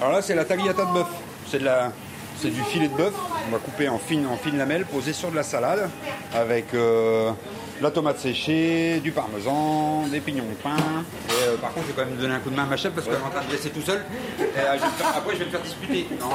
Alors 0.01 0.13
là 0.13 0.21
c'est 0.21 0.35
la 0.35 0.45
tagliata 0.45 0.85
de 0.85 0.91
bœuf. 0.93 1.07
C'est 1.47 1.59
de 1.59 1.65
la. 1.65 1.91
C'est 2.37 2.49
du 2.49 2.61
filet 2.63 2.89
de 2.89 2.93
bœuf, 2.93 3.13
on 3.47 3.51
va 3.51 3.59
couper 3.59 3.87
en 3.87 3.97
fines, 3.97 4.27
en 4.27 4.35
fines 4.35 4.57
lamelles, 4.57 4.85
poser 4.85 5.13
sur 5.13 5.31
de 5.31 5.37
la 5.37 5.43
salade, 5.43 5.89
avec 6.33 6.73
euh, 6.73 7.31
de 7.79 7.83
la 7.83 7.91
tomate 7.91 8.19
séchée, 8.19 8.99
du 9.01 9.13
parmesan, 9.13 10.05
des 10.11 10.19
pignons 10.19 10.43
de 10.43 10.55
pain. 10.55 10.75
Et, 11.29 11.43
euh, 11.47 11.55
contre, 11.75 11.87
je 11.87 11.91
vais 11.93 12.01
quand 12.01 12.09
même 12.09 12.17
donner 12.19 12.33
un 12.33 12.39
coup 12.39 12.49
de 12.49 12.55
main 12.55 12.63
à 12.63 12.67
ma 12.67 12.77
chef 12.77 12.93
parce 12.93 13.05
qu'elle 13.05 13.15
est 13.15 13.21
en 13.21 13.29
train 13.29 13.43
de 13.45 13.51
laisser 13.51 13.69
tout 13.69 13.81
seul. 13.81 14.03
Et, 14.39 14.43
euh, 14.43 14.75
je 14.75 14.81
vais 14.81 14.85
me 14.87 14.91
faire- 14.91 15.15
après, 15.17 15.33
je 15.33 15.39
vais 15.39 15.45
me 15.45 15.51
faire 15.51 15.61
disputer. 15.61 16.07
Non, 16.19 16.29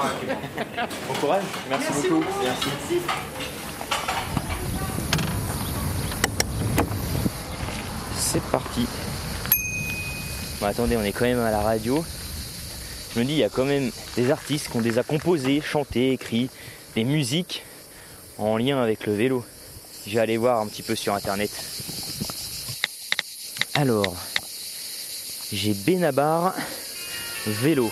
Bon 1.08 1.14
courage, 1.20 1.42
merci, 1.68 1.86
Merci 1.90 2.08
beaucoup. 2.08 2.24
beaucoup. 2.24 2.44
Merci. 2.44 2.68
C'est 8.16 8.42
parti. 8.50 8.86
Bon, 10.60 10.66
attendez, 10.66 10.96
on 10.96 11.02
est 11.02 11.12
quand 11.12 11.24
même 11.24 11.40
à 11.40 11.50
la 11.50 11.60
radio. 11.60 12.04
Je 13.14 13.20
me 13.20 13.24
dis, 13.24 13.32
il 13.32 13.38
y 13.38 13.44
a 13.44 13.48
quand 13.48 13.64
même 13.64 13.90
des 14.16 14.30
artistes 14.30 14.70
qui 14.70 14.76
ont 14.76 14.80
déjà 14.82 15.02
composé, 15.02 15.60
chanté, 15.60 16.12
écrit 16.12 16.48
des 16.94 17.04
musiques 17.04 17.64
en 18.38 18.56
lien 18.56 18.80
avec 18.80 19.06
le 19.06 19.14
vélo. 19.14 19.44
Je 20.06 20.14
vais 20.14 20.20
aller 20.20 20.36
voir 20.36 20.60
un 20.60 20.66
petit 20.66 20.82
peu 20.82 20.94
sur 20.94 21.14
internet. 21.14 21.50
Alors, 23.74 24.14
j'ai 25.52 25.74
Benabar 25.74 26.54
vélo. 27.46 27.90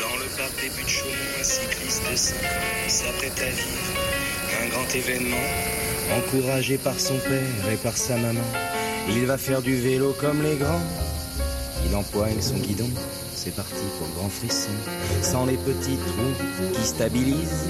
Dans 0.00 0.16
le 0.16 0.24
parc 0.36 0.60
des 0.60 0.68
buts 0.68 0.82
de 0.82 0.88
Chaumont, 0.88 1.12
un 1.38 1.44
cycliste 1.44 2.02
de 2.10 2.16
5 2.16 2.34
ans 2.36 2.88
s'apprête 2.88 3.40
à 3.40 3.50
vivre 3.50 3.96
un 4.62 4.68
grand 4.68 4.94
événement. 4.94 5.36
Encouragé 6.16 6.78
par 6.78 6.98
son 6.98 7.16
père 7.18 7.72
et 7.72 7.76
par 7.76 7.96
sa 7.96 8.16
maman, 8.16 8.40
il 9.08 9.26
va 9.26 9.38
faire 9.38 9.62
du 9.62 9.76
vélo 9.76 10.14
comme 10.20 10.42
les 10.42 10.56
grands. 10.56 10.82
Il 11.88 11.94
empoigne 11.94 12.40
son 12.40 12.56
guidon, 12.56 12.90
c'est 13.34 13.54
parti 13.54 13.84
pour 13.98 14.08
grand 14.16 14.30
frisson. 14.30 14.70
Sans 15.22 15.46
les 15.46 15.56
petits 15.56 15.98
trous 15.98 16.74
qui 16.74 16.84
stabilisent, 16.84 17.68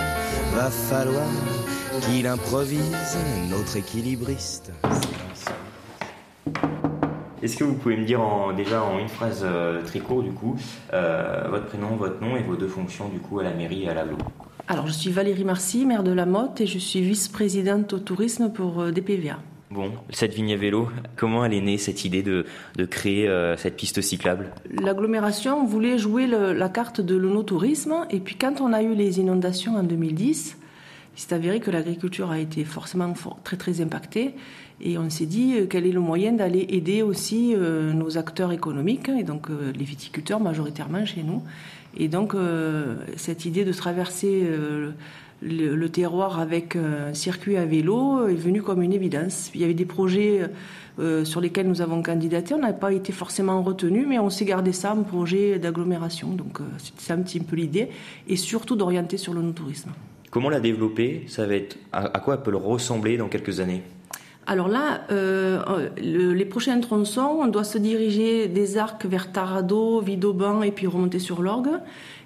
va 0.55 0.70
falloir 0.70 1.29
qu'il 2.03 2.27
improvise 2.27 3.18
notre 3.51 3.77
équilibriste. 3.77 4.70
Est-ce 7.42 7.57
que 7.57 7.64
vous 7.64 7.75
pouvez 7.75 7.96
me 7.96 8.05
dire 8.05 8.20
en- 8.20 8.53
déjà 8.53 8.83
en 8.83 8.99
une 8.99 9.09
phrase 9.09 9.42
euh, 9.44 9.83
très 9.85 10.01
courte 10.01 10.25
du 10.25 10.33
coup 10.33 10.57
euh, 10.92 11.44
votre 11.51 11.66
prénom, 11.66 11.96
votre 11.96 12.20
nom 12.22 12.37
et 12.37 12.42
vos 12.42 12.57
deux 12.57 12.68
fonctions 12.68 13.09
du 13.09 13.18
coup 13.18 13.38
à 13.40 13.42
la 13.44 13.53
mairie 13.53 13.85
et 13.85 13.88
à 13.88 13.94
l'aglo 13.94 14.16
Alors, 14.68 14.87
je 14.87 14.92
suis 14.92 15.11
Valérie 15.11 15.44
Marcy, 15.44 15.85
maire 15.87 16.03
de 16.03 16.12
La 16.12 16.27
Motte, 16.27 16.61
et 16.61 16.66
je 16.66 16.79
suis 16.79 17.01
vice-présidente 17.03 17.92
au 17.92 17.99
tourisme 17.99 18.51
pour 18.51 18.81
euh, 18.81 18.90
DPVA. 18.90 19.38
Bon, 19.70 19.90
cette 20.11 20.33
vigne 20.33 20.53
à 20.55 20.57
vélo, 20.57 20.88
comment 21.16 21.44
elle 21.44 21.53
est 21.53 21.61
née 21.61 21.77
cette 21.77 22.05
idée 22.05 22.22
de, 22.22 22.46
de 22.77 22.85
créer 22.85 23.29
euh, 23.29 23.57
cette 23.57 23.77
piste 23.77 24.01
cyclable? 24.01 24.46
L'agglomération 24.70 25.66
voulait 25.66 25.99
jouer 25.99 26.27
le- 26.27 26.53
la 26.53 26.68
carte 26.68 27.01
de 27.01 27.16
l'onotourisme, 27.16 28.07
et 28.11 28.20
puis 28.20 28.37
quand 28.37 28.61
on 28.61 28.72
a 28.72 28.83
eu 28.83 28.94
les 28.94 29.18
inondations 29.20 29.75
en 29.77 29.83
2010, 29.83 30.57
il 31.16 31.20
s'est 31.20 31.35
avéré 31.35 31.61
que 31.61 31.70
l'agriculture 31.70 32.31
a 32.31 32.38
été 32.38 32.64
forcément 32.64 33.14
for- 33.14 33.38
très 33.42 33.57
très 33.57 33.81
impactée, 33.81 34.35
et 34.83 34.98
on 34.98 35.09
s'est 35.09 35.24
dit 35.26 35.55
euh, 35.57 35.66
quel 35.68 35.87
est 35.87 35.92
le 35.92 36.00
moyen 36.00 36.33
d'aller 36.33 36.66
aider 36.68 37.00
aussi 37.02 37.55
euh, 37.55 37.92
nos 37.94 38.18
acteurs 38.18 38.52
économiques, 38.52 39.09
et 39.09 39.22
donc 39.22 39.48
euh, 39.48 39.72
les 39.72 39.85
viticulteurs 39.85 40.40
majoritairement 40.40 41.05
chez 41.07 41.22
nous. 41.22 41.42
Et 41.98 42.09
donc 42.09 42.35
cette 43.16 43.46
idée 43.46 43.64
de 43.64 43.72
traverser 43.72 44.46
le, 45.40 45.88
terroir 45.88 46.38
avec 46.40 46.76
un 46.76 47.14
circuit 47.14 47.57
à 47.57 47.64
vélo 47.64 48.29
est 48.29 48.35
venue 48.35 48.61
comme 48.61 48.83
une 48.83 48.92
évidence. 48.92 49.50
Il 49.55 49.62
y 49.62 49.64
avait 49.64 49.72
des 49.72 49.87
projets 49.87 50.42
sur 51.24 51.40
lesquels 51.40 51.66
nous 51.66 51.81
avons 51.81 52.02
candidaté, 52.02 52.52
on 52.52 52.59
n'a 52.59 52.74
pas 52.74 52.92
été 52.92 53.14
forcément 53.14 53.62
retenus, 53.62 54.05
mais 54.07 54.18
on 54.18 54.29
s'est 54.29 54.44
gardé 54.44 54.72
ça 54.72 54.92
en 54.92 55.05
projet 55.05 55.59
d'agglomération. 55.59 56.29
Donc 56.35 56.59
c'était 56.76 57.00
ça 57.00 57.14
un 57.14 57.22
petit 57.22 57.40
peu 57.40 57.57
l'idée, 57.57 57.88
et 58.29 58.37
surtout 58.37 58.76
d'orienter 58.76 59.16
sur 59.16 59.33
le 59.33 59.40
no-tourisme. 59.40 59.90
Comment 60.37 60.51
la 60.51 60.61
développer 60.61 61.22
Ça 61.29 61.46
va 61.46 61.55
être 61.55 61.79
à, 61.94 62.20
quoi 62.20 62.35
elle 62.35 62.42
peut 62.42 62.51
le 62.51 62.59
ressembler 62.59 63.16
dans 63.16 63.29
quelques 63.29 63.59
années 63.61 63.81
Alors 64.46 64.68
là, 64.68 65.01
euh, 65.11 65.88
le- 65.96 66.35
les 66.35 66.44
prochains 66.44 66.79
tronçons, 66.79 67.38
on 67.40 67.46
doit 67.46 67.64
se 67.64 67.79
diriger 67.79 68.46
des 68.46 68.77
arcs 68.77 69.07
vers 69.07 69.33
Tarado, 69.33 70.03
Vidauban 70.03 70.61
et 70.61 70.72
puis 70.72 70.87
remonter 70.87 71.20
sur 71.20 71.40
l'Orgue. 71.40 71.70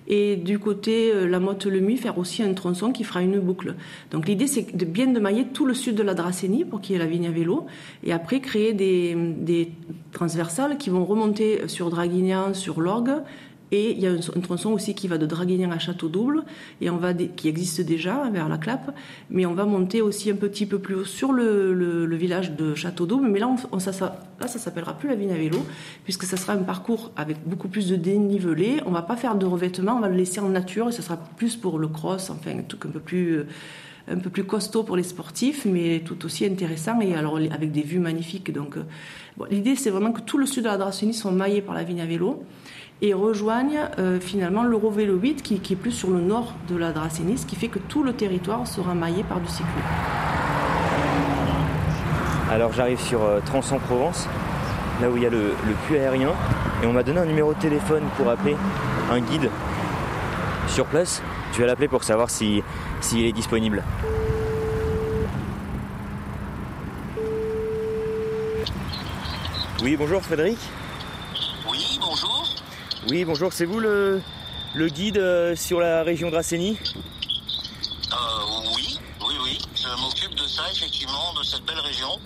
Et 0.09 0.35
du 0.35 0.59
côté 0.59 1.13
euh, 1.15 1.29
la 1.29 1.39
Motte-le-Mui, 1.39 1.99
faire 1.99 2.19
aussi 2.19 2.43
un 2.43 2.53
tronçon 2.53 2.91
qui 2.91 3.05
fera 3.05 3.23
une 3.23 3.39
boucle. 3.39 3.77
Donc 4.11 4.27
l'idée, 4.27 4.49
c'est 4.49 4.77
de 4.77 4.85
bien 4.85 5.07
de 5.07 5.21
mailler 5.21 5.45
tout 5.45 5.65
le 5.65 5.75
sud 5.75 5.95
de 5.95 6.03
la 6.03 6.15
Dracénie 6.15 6.65
pour 6.65 6.81
qu'il 6.81 6.95
y 6.95 6.97
ait 6.97 6.99
la 6.99 7.07
vigne 7.07 7.29
à 7.29 7.31
vélo. 7.31 7.67
Et 8.03 8.13
après, 8.13 8.41
créer 8.41 8.73
des, 8.73 9.15
des 9.15 9.71
transversales 10.11 10.79
qui 10.79 10.91
vont 10.91 11.05
remonter 11.05 11.69
sur 11.69 11.91
Draguignan, 11.91 12.55
sur 12.55 12.81
l'Orgue. 12.81 13.23
Et 13.73 13.93
il 13.93 14.01
y 14.01 14.07
a 14.07 14.11
un, 14.11 14.17
un 14.17 14.41
tronçon 14.41 14.71
aussi 14.71 14.95
qui 14.95 15.07
va 15.09 15.19
de 15.19 15.27
Draguignan 15.27 15.71
à 15.71 15.79
Château-Double, 15.79 16.45
et 16.81 16.89
qui 17.37 17.49
existe 17.49 17.81
déjà 17.81 18.29
vers 18.31 18.49
la 18.49 18.59
Clappe, 18.59 18.95
mais 19.31 19.47
on 19.47 19.55
va 19.55 19.65
monter 19.65 20.03
aussi 20.03 20.31
un 20.31 20.37
petit 20.37 20.67
peu 20.67 20.79
plus 20.79 20.95
haut 20.97 21.05
sur 21.05 21.33
le, 21.33 22.17
village 22.17 22.53
de 22.53 22.75
Château-Double. 22.75 23.29
Mais 23.29 23.39
là, 23.39 23.55
ça, 23.79 23.93
ça, 23.93 24.13
s'appellera 24.47 24.95
plus 24.95 25.09
la 25.09 25.15
vigne 25.15 25.33
à 25.33 25.37
vélo, 25.37 25.59
puisque 26.05 26.25
ça 26.25 26.37
sera 26.37 26.55
un 26.55 26.63
parcours 26.63 27.13
avec 27.17 27.37
beaucoup 27.47 27.69
plus 27.69 27.89
de 27.89 27.97
dénivelé. 27.97 28.81
On 28.87 28.91
va 28.91 29.03
pas 29.03 29.17
faire 29.17 29.37
de 29.37 29.47
revêtement, 29.47 29.97
on 29.97 30.01
va 30.01 30.09
le 30.09 30.17
laisser 30.17 30.41
en 30.41 30.49
nature, 30.49 30.89
et 30.89 30.93
ça 30.93 31.03
sera 31.03 31.17
plus 31.17 31.57
pour 31.57 31.79
le 31.79 31.89
cross, 31.89 32.31
enfin 32.31 32.51
un 32.59 32.63
truc 32.63 32.87
un 32.87 32.91
peu 32.91 33.01
plus 33.01 33.39
euh, 34.09 34.43
costaud 34.47 34.83
pour 34.83 34.97
les 34.97 35.03
sportifs, 35.03 35.65
mais 35.65 36.01
tout 36.05 36.25
aussi 36.25 36.45
intéressant 36.45 37.01
et 37.01 37.15
alors 37.15 37.37
avec 37.37 37.73
des 37.73 37.83
vues 37.83 38.01
magnifiques. 38.01 38.53
Donc, 38.53 38.77
euh, 38.77 38.85
l'idée 39.51 39.77
c'est 39.77 39.91
vraiment 39.91 40.13
que 40.13 40.21
tout 40.21 40.39
le 40.39 40.47
sud 40.47 40.65
de 40.65 40.69
la 40.69 40.77
Dracénie 40.77 41.15
soit 41.15 41.31
maillé 41.31 41.63
par 41.63 41.75
la 41.75 41.85
vigne 41.85 42.01
à 42.01 42.07
vélo 42.07 42.45
et 43.03 43.15
rejoignent 43.15 43.89
euh, 43.99 44.21
finalement 44.21 44.63
l'Eurovélo 44.63 45.17
8 45.17 45.43
qui, 45.43 45.55
est 45.55 45.77
plus 45.77 45.93
sur 45.93 46.11
le 46.11 46.21
nord 46.21 46.55
de 46.69 46.77
la 46.77 46.93
Dracénie, 46.93 47.39
ce 47.39 47.47
qui 47.47 47.57
fait 47.57 47.69
que 47.69 47.79
tout 47.79 48.03
le 48.03 48.13
territoire 48.13 48.67
sera 48.67 48.95
maillé 48.95 49.23
par 49.23 49.41
du 49.41 49.49
cyclo. 49.49 49.67
Alors 52.51 52.73
j'arrive 52.73 53.01
sur 53.01 53.23
euh, 53.23 53.41
Trans-en-Provence, 53.45 54.29
là 55.01 55.11
où 55.11 55.17
il 55.17 55.23
y 55.23 55.27
a 55.27 55.31
le, 55.31 55.53
puits 55.87 55.97
aérien, 55.97 56.33
et 56.83 56.87
on 56.87 56.93
m'a 56.93 57.03
donné 57.03 57.21
un 57.21 57.27
numéro 57.27 57.55
de 57.55 57.59
téléphone 57.59 58.03
pour 58.17 58.29
appeler 58.29 58.57
un 59.11 59.21
guide 59.21 59.51
sur 60.69 60.85
place. 60.87 61.23
Je 61.53 61.59
vais 61.59 61.67
l'appeler 61.67 61.89
pour 61.89 62.05
savoir 62.05 62.29
si 62.29 62.63
s'il 63.01 63.25
est 63.25 63.33
disponible. 63.33 63.83
Oui, 69.83 69.97
bonjour 69.97 70.21
Frédéric. 70.21 70.59
Oui, 73.09 73.25
bonjour. 73.25 73.53
C'est 73.53 73.65
vous 73.65 73.81
le, 73.81 74.21
le 74.75 74.89
guide 74.89 75.19
euh, 75.19 75.57
sur 75.57 75.81
la 75.81 76.03
région 76.03 76.31
Dracénie 76.31 76.79
Euh, 78.13 78.17
oui, 78.77 78.99
oui, 79.27 79.35
oui. 79.45 79.59
Je 79.75 80.01
m'occupe 80.01 80.35
de 80.35 80.47
ça, 80.47 80.63
effectivement, 80.73 81.33
de 81.39 81.43
cette 81.45 81.65
belle 81.65 81.79
région. 81.81 82.19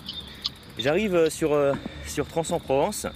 J'arrive 0.77 1.29
sur, 1.29 1.53
euh, 1.53 1.73
sur 2.07 2.27
Trans-en-Provence. 2.27 3.07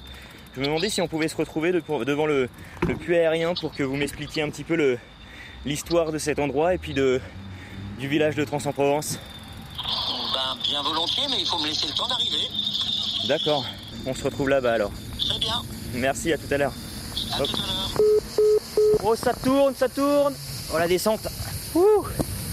Je 0.56 0.62
me 0.62 0.66
demandais 0.66 0.90
si 0.90 1.02
on 1.02 1.08
pouvait 1.08 1.28
se 1.28 1.36
retrouver 1.36 1.72
de- 1.72 1.80
pour- 1.80 2.06
devant 2.06 2.26
le, 2.26 2.50
le 2.88 2.96
puits 2.96 3.16
aérien 3.18 3.54
pour 3.54 3.74
que 3.74 3.84
vous 3.84 3.96
m'expliquiez 3.98 4.42
un 4.42 4.50
petit 4.50 4.64
peu 4.64 4.76
le- 4.76 4.98
l'histoire 5.66 6.12
de 6.12 6.18
cet 6.18 6.40
endroit 6.40 6.74
et 6.74 6.78
puis 6.78 6.94
de, 6.94 7.20
du 8.00 8.08
village 8.08 8.36
de 8.36 8.46
Trans-en-Provence. 8.46 9.20
Ben, 10.34 10.58
bien 10.64 10.82
volontiers, 10.82 11.24
mais 11.30 11.38
il 11.40 11.46
faut 11.48 11.60
me 11.60 11.68
laisser 11.68 11.88
le 11.88 11.94
temps 11.94 12.08
d'arriver. 12.08 12.48
D'accord, 13.28 13.66
on 14.06 14.14
se 14.14 14.24
retrouve 14.24 14.50
là-bas 14.50 14.74
alors. 14.74 14.92
Très 15.20 15.38
bien. 15.40 15.62
Merci, 15.94 16.32
à 16.32 16.38
tout 16.38 16.48
à 16.52 16.58
l'heure. 16.58 16.74
Oh, 19.04 19.16
ça 19.16 19.34
tourne, 19.34 19.74
ça 19.76 19.88
tourne 19.88 20.34
Oh, 20.74 20.78
la 20.78 20.88
descente 20.88 21.28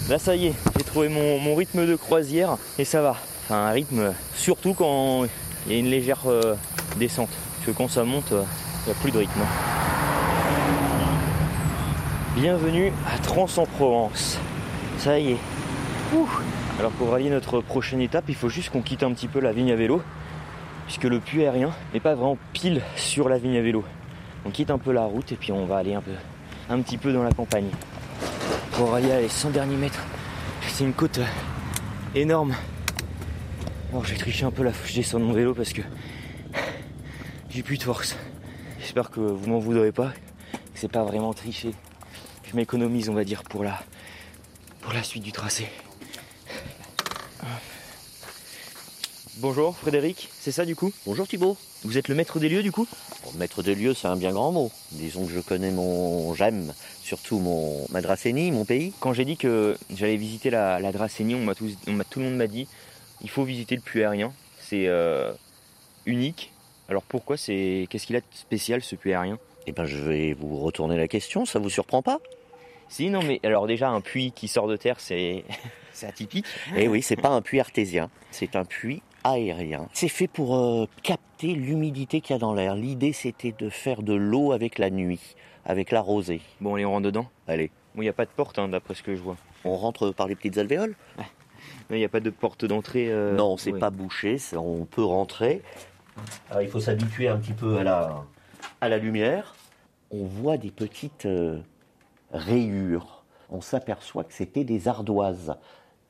Là, 0.09 0.19
ça 0.19 0.35
y 0.35 0.47
est, 0.47 0.53
j'ai 0.77 0.83
trouvé 0.83 1.09
mon, 1.09 1.55
rythme 1.55 1.85
de 1.85 1.95
croisière 1.95 2.57
et 2.77 2.85
ça 2.85 3.01
va. 3.01 3.17
Enfin, 3.45 3.67
un 3.67 3.71
rythme, 3.71 4.13
surtout 4.35 4.73
quand 4.73 5.25
il 5.65 5.73
y 5.73 5.75
a 5.75 5.79
une 5.79 5.89
légère 5.89 6.21
euh, 6.27 6.55
descente. 6.97 7.29
Parce 7.29 7.65
que 7.65 7.71
quand 7.71 7.89
ça 7.89 8.03
monte, 8.03 8.31
euh, 8.31 8.43
il 8.85 8.91
n'y 8.91 8.97
a 8.97 9.01
plus 9.01 9.11
de 9.11 9.17
rythme. 9.17 9.41
Bienvenue 12.35 12.93
à 13.13 13.17
Trans-en-Provence. 13.19 14.37
Ça 14.99 15.19
y 15.19 15.31
est. 15.31 15.37
Alors 16.79 16.91
pour 16.91 17.09
rallier 17.09 17.29
notre 17.29 17.61
prochaine 17.61 18.01
étape, 18.01 18.25
il 18.29 18.35
faut 18.35 18.49
juste 18.49 18.69
qu'on 18.69 18.81
quitte 18.81 19.03
un 19.03 19.11
petit 19.11 19.27
peu 19.27 19.39
la 19.39 19.51
vigne 19.51 19.71
à 19.71 19.75
vélo, 19.75 20.01
puisque 20.85 21.03
le 21.03 21.19
puits 21.19 21.43
aérien 21.43 21.71
n'est 21.93 21.99
pas 21.99 22.15
vraiment 22.15 22.37
pile 22.53 22.81
sur 22.95 23.27
la 23.27 23.37
vigne 23.37 23.57
à 23.57 23.61
vélo. 23.61 23.83
On 24.47 24.49
quitte 24.49 24.71
un 24.71 24.77
peu 24.77 24.93
la 24.93 25.03
route 25.03 25.29
et 25.33 25.35
puis 25.35 25.51
on 25.51 25.65
va 25.65 25.75
aller 25.75 25.93
un 25.93 26.01
peu, 26.01 26.13
un 26.69 26.81
petit 26.81 26.97
peu 26.97 27.11
dans 27.11 27.21
la 27.21 27.33
campagne. 27.33 27.69
Pour 28.71 28.91
rallier 28.91 29.19
les 29.19 29.27
100 29.27 29.49
derniers 29.49 29.75
mètres, 29.75 30.01
c'est 30.69 30.85
une 30.85 30.93
côte 30.93 31.17
euh, 31.17 31.25
énorme. 32.15 32.55
Bon, 33.91 34.01
je 34.03 34.11
vais 34.11 34.17
tricher 34.17 34.45
un 34.45 34.51
peu 34.51 34.63
que 34.63 34.71
je 34.85 34.95
descende 34.95 35.23
mon 35.23 35.33
vélo 35.33 35.53
parce 35.53 35.73
que 35.73 35.81
j'ai 37.49 37.61
plus 37.61 37.77
de 37.77 37.83
force. 37.83 38.15
J'espère 38.79 39.09
que 39.09 39.19
vous 39.19 39.49
m'en 39.49 39.59
voudrez 39.59 39.91
pas, 39.91 40.13
c'est 40.75 40.89
pas 40.89 41.03
vraiment 41.03 41.33
triché. 41.33 41.73
Je 42.49 42.55
m'économise, 42.55 43.09
on 43.09 43.15
va 43.15 43.25
dire, 43.25 43.43
pour 43.43 43.65
la, 43.65 43.77
pour 44.79 44.93
la 44.93 45.03
suite 45.03 45.23
du 45.23 45.33
tracé. 45.33 45.67
Bonjour 49.39 49.77
Frédéric, 49.77 50.29
c'est 50.39 50.51
ça 50.51 50.65
du 50.65 50.75
coup? 50.75 50.91
Bonjour 51.05 51.27
Thibault. 51.27 51.57
Vous 51.83 51.99
êtes 51.99 52.07
le 52.07 52.15
maître 52.15 52.39
des 52.39 52.49
lieux 52.49 52.63
du 52.63 52.71
coup? 52.71 52.87
Bon, 53.23 53.31
maître 53.37 53.61
des 53.61 53.75
lieux, 53.75 53.93
c'est 53.93 54.07
un 54.07 54.15
bien 54.15 54.31
grand 54.31 54.51
mot. 54.51 54.71
Disons 54.93 55.27
que 55.27 55.31
je 55.31 55.39
connais 55.41 55.69
mon. 55.69 56.33
J'aime 56.33 56.73
surtout 57.03 57.37
mon 57.37 57.85
ma 57.91 58.01
Dracénie, 58.01 58.51
mon 58.51 58.65
pays. 58.65 58.93
Quand 58.99 59.13
j'ai 59.13 59.25
dit 59.25 59.37
que 59.37 59.77
j'allais 59.95 60.17
visiter 60.17 60.49
la, 60.49 60.79
la 60.79 60.91
Dracénie, 60.91 61.35
on 61.35 61.43
m'a 61.43 61.53
tout 61.53 61.67
le 61.85 62.25
monde 62.25 62.35
m'a 62.35 62.47
dit 62.47 62.67
il 63.21 63.29
faut 63.29 63.43
visiter 63.43 63.75
le 63.75 63.81
puits 63.81 64.01
aérien. 64.01 64.33
C'est 64.59 64.87
euh, 64.87 65.31
unique. 66.07 66.51
Alors 66.89 67.03
pourquoi 67.03 67.37
c'est 67.37 67.85
Qu'est-ce 67.91 68.07
qu'il 68.07 68.15
a 68.15 68.21
de 68.21 68.25
spécial 68.31 68.81
ce 68.81 68.95
puits 68.95 69.13
aérien? 69.13 69.37
Eh 69.67 69.71
ben, 69.71 69.85
je 69.85 69.97
vais 69.97 70.33
vous 70.33 70.57
retourner 70.57 70.97
la 70.97 71.07
question. 71.07 71.45
Ça 71.45 71.59
vous 71.59 71.69
surprend 71.69 72.01
pas? 72.01 72.21
Si, 72.89 73.09
non, 73.09 73.21
mais 73.21 73.39
alors 73.43 73.67
déjà 73.67 73.89
un 73.89 74.01
puits 74.01 74.31
qui 74.31 74.47
sort 74.47 74.67
de 74.67 74.77
terre, 74.77 74.99
c'est 74.99 75.43
c'est 75.93 76.07
atypique. 76.07 76.45
Eh 76.75 76.87
oui, 76.87 77.03
c'est 77.03 77.15
pas 77.15 77.29
un 77.29 77.43
puits 77.43 77.59
artésien, 77.59 78.09
c'est 78.31 78.55
un 78.55 78.65
puits 78.65 79.03
aérien. 79.23 79.87
C'est 79.93 80.07
fait 80.07 80.27
pour 80.27 80.55
euh, 80.57 80.85
capter 81.03 81.53
l'humidité 81.53 82.21
qu'il 82.21 82.33
y 82.33 82.35
a 82.35 82.39
dans 82.39 82.53
l'air. 82.53 82.75
L'idée, 82.75 83.13
c'était 83.13 83.53
de 83.57 83.69
faire 83.69 84.01
de 84.03 84.13
l'eau 84.13 84.51
avec 84.51 84.77
la 84.79 84.89
nuit, 84.89 85.35
avec 85.65 85.91
la 85.91 86.01
rosée. 86.01 86.41
Bon, 86.61 86.75
allez, 86.75 86.85
on 86.85 86.91
rentre 86.91 87.05
dedans? 87.05 87.27
Allez. 87.47 87.71
Bon, 87.95 88.01
il 88.01 88.05
n'y 88.05 88.09
a 88.09 88.13
pas 88.13 88.25
de 88.25 88.31
porte, 88.31 88.59
hein, 88.59 88.67
d'après 88.69 88.93
ce 88.95 89.03
que 89.03 89.15
je 89.15 89.21
vois. 89.21 89.37
On 89.65 89.75
rentre 89.75 90.11
par 90.11 90.27
les 90.27 90.35
petites 90.35 90.57
alvéoles? 90.57 90.95
Il 91.89 91.95
n'y 91.97 92.03
a 92.05 92.09
pas 92.09 92.19
de 92.19 92.29
porte 92.29 92.65
d'entrée. 92.65 93.07
euh, 93.09 93.35
Non, 93.35 93.55
c'est 93.57 93.71
ouais. 93.71 93.79
pas 93.79 93.89
bouché, 93.89 94.37
on 94.55 94.83
peut 94.85 95.03
rentrer. 95.03 95.61
Alors, 96.49 96.61
il 96.61 96.67
faut 96.69 96.79
s'habituer 96.81 97.29
un 97.29 97.37
petit 97.37 97.53
peu 97.53 97.77
à 97.77 97.83
la, 97.83 98.23
à 98.81 98.89
la 98.89 98.97
lumière. 98.97 99.55
On 100.11 100.25
voit 100.25 100.57
des 100.57 100.69
petites 100.71 101.25
euh, 101.25 101.59
rayures. 102.31 103.23
On 103.49 103.61
s'aperçoit 103.61 104.23
que 104.25 104.33
c'était 104.33 104.63
des 104.65 104.87
ardoises, 104.87 105.55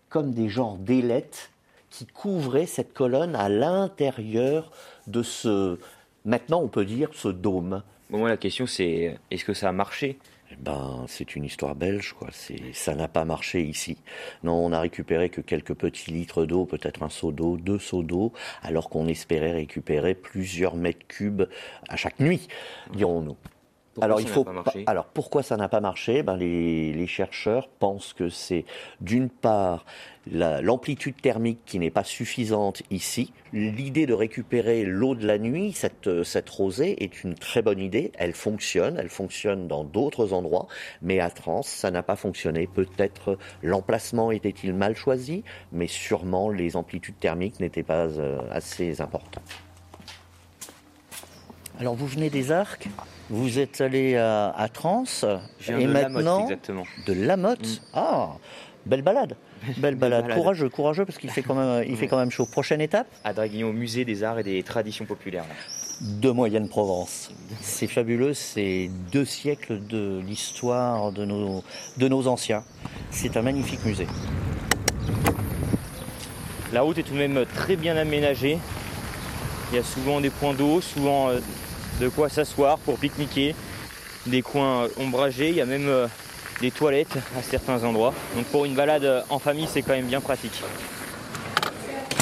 comme 0.10 0.32
des 0.32 0.50
genres 0.50 0.78
d'ailettes 0.78 1.52
qui 1.89 2.06
couvraient 2.06 2.65
cette 2.65 2.93
colonne 2.93 3.36
à 3.36 3.50
l'intérieur 3.50 4.71
de 5.08 5.23
ce, 5.23 5.80
maintenant 6.26 6.62
on 6.62 6.67
peut 6.67 6.86
dire, 6.86 7.10
ce 7.13 7.30
dôme. 7.30 7.84
Bon, 8.10 8.19
moi, 8.19 8.30
la 8.30 8.38
question 8.38 8.65
c'est 8.65 9.17
est-ce 9.32 9.45
que 9.45 9.54
ça 9.54 9.69
a 9.69 9.71
marché? 9.71 10.17
Eh 10.52 10.56
ben, 10.56 11.04
c'est 11.08 11.36
une 11.36 11.43
histoire 11.43 11.76
belge, 11.76 12.13
quoi. 12.13 12.30
Ça 12.71 12.95
n'a 12.95 13.10
pas 13.10 13.26
marché 13.26 13.62
ici. 13.62 13.97
Non, 14.43 14.54
on 14.54 14.71
a 14.71 14.80
récupéré 14.80 15.30
que 15.30 15.41
quelques 15.41 15.73
petits 15.73 16.12
litres 16.12 16.45
d'eau, 16.45 16.65
peut-être 16.65 17.04
un 17.04 17.10
seau 17.10 17.34
d'eau, 17.34 17.58
deux 17.58 17.80
seaux 17.80 18.04
d'eau, 18.04 18.32
alors 18.63 18.89
qu'on 18.89 19.08
espérait 19.08 19.52
récupérer 19.52 20.15
plusieurs 20.15 20.76
mètres 20.76 21.06
cubes 21.08 21.43
à 21.89 21.97
chaque 21.97 22.21
nuit, 22.21 22.47
dirons-nous. 22.93 23.36
Pourquoi 23.98 24.06
alors 24.06 24.22
il 24.22 24.28
faut 24.28 24.44
pas 24.44 24.52
pas- 24.52 24.64
marché? 24.64 24.84
alors 24.86 25.06
pourquoi 25.06 25.42
ça 25.42 25.58
n'a 25.58 25.68
pas 25.70 25.80
marché? 25.82 26.22
Ben, 26.22 26.38
les, 26.38 26.94
les 26.94 27.08
chercheurs 27.08 27.68
pensent 27.68 28.14
que 28.14 28.30
c'est 28.30 28.64
d'une 29.02 29.28
part 29.30 29.86
la- 30.32 30.62
l'amplitude 30.62 31.20
thermique 31.20 31.60
qui 31.66 31.80
n'est 31.80 31.90
pas 31.90 32.04
suffisante 32.04 32.84
ici. 32.92 33.34
L'idée 33.54 34.06
de 34.06 34.14
récupérer 34.14 34.84
l'eau 34.84 35.16
de 35.16 35.26
la 35.26 35.40
nuit, 35.40 35.72
cette, 35.74 36.24
cette 36.24 36.50
rosée, 36.50 37.02
est 37.04 37.24
une 37.24 37.34
très 37.34 37.62
bonne 37.64 37.80
idée. 37.80 38.12
Elle 38.20 38.34
fonctionne, 38.34 38.98
elle 39.00 39.10
fonctionne 39.10 39.68
dans 39.68 39.84
d'autres 39.84 40.34
endroits, 40.34 40.68
mais 41.02 41.20
à 41.20 41.30
Trans, 41.32 41.64
ça 41.64 41.90
n'a 41.92 42.04
pas 42.04 42.16
fonctionné. 42.18 42.68
Peut-être 42.68 43.38
l'emplacement 43.64 44.32
était-il 44.32 44.74
mal 44.74 44.96
choisi, 44.96 45.44
mais 45.72 45.88
sûrement 45.88 46.50
les 46.50 46.76
amplitudes 46.76 47.18
thermiques 47.20 47.60
n'étaient 47.60 47.84
pas 47.84 48.08
euh, 48.20 48.38
assez 48.52 49.02
importantes. 49.02 49.40
Alors 51.80 51.96
vous 51.96 52.08
venez 52.08 52.30
des 52.30 52.52
Arcs, 52.52 52.88
vous 53.30 53.60
êtes 53.60 53.82
allé 53.82 54.16
à, 54.16 54.50
à 54.50 54.68
Trans, 54.68 55.04
et 55.68 55.72
de 55.84 55.88
maintenant 55.88 56.44
exactement. 56.44 56.84
de 57.06 57.13
Lamotte. 57.13 57.82
Ah, 57.94 58.30
belle 58.86 59.04
balade, 59.04 59.36
belle 59.78 59.96
balade, 59.96 60.24
balade. 60.24 60.38
courageux, 60.40 60.70
courageux 60.70 61.06
parce 61.06 61.20
qu'il 61.20 61.30
fait 61.30 61.44
quand 61.44 61.54
même, 61.56 61.84
il 61.88 61.96
fait 61.98 62.08
quand 62.08 62.18
même 62.18 62.32
chaud. 62.32 62.48
Prochaine 62.52 62.82
étape, 62.82 63.08
À 63.24 63.34
Draguignan, 63.34 63.68
au 63.70 63.74
musée 63.74 64.06
des 64.06 64.24
arts 64.24 64.40
et 64.40 64.44
des 64.44 64.63
traditions 64.63 65.06
populaires. 65.06 65.46
là. 65.48 65.56
de 66.20 66.32
Moyenne 66.32 66.68
Provence. 66.68 67.30
C'est 67.62 67.88
fabuleux, 67.88 68.34
c'est 68.34 68.90
deux 69.12 69.26
siècles 69.26 69.80
de 69.88 70.20
l'histoire 70.26 71.12
de 71.12 71.26
nos, 71.26 71.63
de 71.98 72.08
nos 72.08 72.28
anciens. 72.28 72.63
C'est 73.12 73.38
un 73.38 73.44
magnifique 73.44 73.86
musée. 73.86 74.08
La 76.74 76.82
route 76.82 76.98
est 76.98 77.04
tout 77.04 77.13
de 77.13 77.20
même 77.20 77.46
très 77.54 77.76
bien 77.76 77.96
aménagée. 77.98 78.58
Il 79.72 79.76
y 79.76 79.80
a 79.80 79.84
souvent 79.84 80.22
des 80.22 80.30
points 80.30 80.54
d'eau, 80.54 80.80
souvent 80.82 81.30
euh, 81.30 81.40
de 82.00 82.10
quoi 82.10 82.30
s'asseoir 82.30 82.78
pour 82.80 82.98
pique-niquer, 82.98 83.56
des 84.26 84.42
coins 84.42 84.84
euh, 84.84 84.90
ombragés, 84.98 85.50
il 85.50 85.56
y 85.56 85.62
a 85.62 85.66
même 85.66 85.88
euh, 85.88 86.08
des 86.62 86.72
toilettes 86.72 87.18
à 87.38 87.42
certains 87.42 87.84
endroits. 87.84 88.14
Donc 88.36 88.46
pour 88.46 88.66
une 88.66 88.76
balade 88.76 89.04
euh, 89.04 89.22
en 89.30 89.40
famille, 89.40 89.68
c'est 89.72 89.82
quand 89.82 89.94
même 89.94 90.06
bien 90.06 90.22
pratique. 90.22 90.64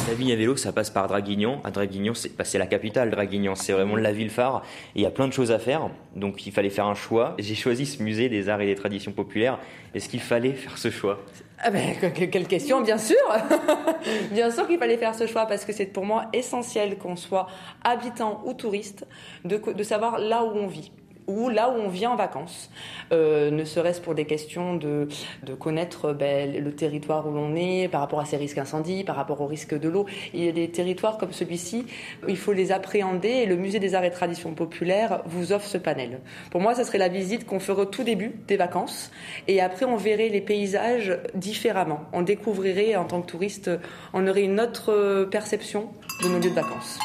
La 0.08 0.14
vigne 0.14 0.32
à 0.34 0.36
vélo, 0.36 0.56
ça 0.56 0.72
passe 0.72 0.92
par 0.92 1.08
Draguignan. 1.08 1.60
À 1.64 1.72
Draguignan, 1.72 2.14
c'est 2.14 2.38
bah, 2.38 2.44
c'est 2.44 2.60
la 2.60 2.68
capitale, 2.68 3.10
Draguignan. 3.10 3.56
C'est 3.56 3.74
vraiment 3.74 3.96
la 3.96 4.12
ville 4.12 4.30
phare. 4.30 4.62
Et 4.96 5.00
il 5.00 5.02
y 5.02 5.06
a 5.06 5.10
plein 5.10 5.28
de 5.28 5.34
choses 5.34 5.52
à 5.52 5.58
faire. 5.58 5.90
Donc 6.16 6.46
il 6.46 6.52
fallait 6.54 6.70
faire 6.70 6.86
un 6.86 6.94
choix. 6.94 7.34
J'ai 7.40 7.56
choisi 7.56 7.88
ce 7.88 8.04
musée 8.04 8.30
des 8.30 8.48
arts 8.48 8.62
et 8.62 8.68
des 8.68 8.76
traditions 8.76 9.12
populaires. 9.12 9.58
Est-ce 9.96 10.08
qu'il 10.08 10.20
fallait 10.20 10.54
faire 10.54 10.78
ce 10.78 10.92
choix? 10.92 11.20
Ah 11.60 11.72
ben, 11.72 11.96
que- 12.00 12.06
que- 12.08 12.26
quelle 12.26 12.48
question, 12.48 12.82
bien 12.82 13.00
sûr 13.00 13.16
Bien 14.32 14.52
sûr 14.52 14.68
qu'il 14.68 14.78
fallait 14.78 14.98
faire 14.98 15.16
ce 15.16 15.26
choix 15.26 15.48
parce 15.48 15.66
que 15.66 15.74
c'est 15.74 15.88
pour 15.88 16.06
moi 16.06 16.26
essentiel 16.34 16.98
qu'on 17.00 17.16
soit 17.16 17.48
habitant 17.84 18.42
ou 18.46 18.54
touriste, 18.54 19.08
de 19.44 19.84
savoir 19.84 20.20
là 20.20 20.44
où 20.44 20.50
on 20.56 20.68
vit 20.68 20.92
ou 21.28 21.50
là 21.50 21.70
où 21.70 21.80
on 21.82 21.90
vient 21.90 22.12
en 22.12 22.16
vacances, 22.16 22.70
Euh, 23.12 23.52
ne 23.52 23.66
serait-ce 23.66 24.02
pour 24.02 24.16
des 24.16 24.26
questions 24.26 24.76
de, 24.76 25.08
de 25.44 25.54
connaître 25.54 26.12
ben, 26.12 26.64
le 26.64 26.72
territoire 26.74 27.28
où 27.28 27.32
l'on 27.32 27.56
est 27.56 27.88
par 27.88 28.02
rapport 28.02 28.20
à 28.20 28.26
ces 28.26 28.36
risques 28.36 28.58
incendies, 28.58 29.04
par 29.04 29.16
rapport 29.16 29.42
aux 29.42 29.46
risques 29.46 29.78
de 29.78 29.88
l'eau. 29.88 30.08
Il 30.34 30.44
y 30.44 30.50
a 30.50 30.52
des 30.52 30.70
territoires 30.70 31.20
comme 31.20 31.32
celui-ci, 31.32 31.86
il 32.28 32.38
faut 32.38 32.54
les 32.54 32.72
appréhender 32.72 33.30
et 33.30 33.46
le 33.46 33.58
musée 33.58 33.80
des 33.80 33.94
arts 33.94 34.04
et 34.04 34.12
traditions 34.12 34.54
populaires 34.56 35.22
vous 35.26 35.54
offre 35.54 35.68
ce 35.68 35.78
panel. 35.78 36.20
Pour 36.50 36.62
moi, 36.62 36.74
ce 36.74 36.84
serait 36.84 36.98
la 36.98 37.10
visite 37.10 37.46
qu'on 37.46 37.60
ferait 37.60 37.84
au 37.84 37.86
tout 37.86 38.04
début 38.04 38.32
des 38.48 38.58
vacances 38.58 39.12
et 39.48 39.62
après 39.62 39.86
on 39.86 39.98
verrait 39.98 40.30
les 40.30 40.42
paysages 40.42 41.18
différemment. 41.36 42.02
On 42.12 42.24
découvrirait 42.24 42.96
en 42.96 43.06
tant 43.06 43.22
que 43.22 43.28
touriste, 43.28 43.70
on 44.14 44.28
aurait 44.28 44.44
une 44.44 44.60
autre 44.60 44.92
euh, 44.92 45.26
perception 45.26 45.90
de 46.24 46.30
nos 46.30 46.40
lieux 46.40 46.50
de 46.50 46.56
vacances. 46.56 46.98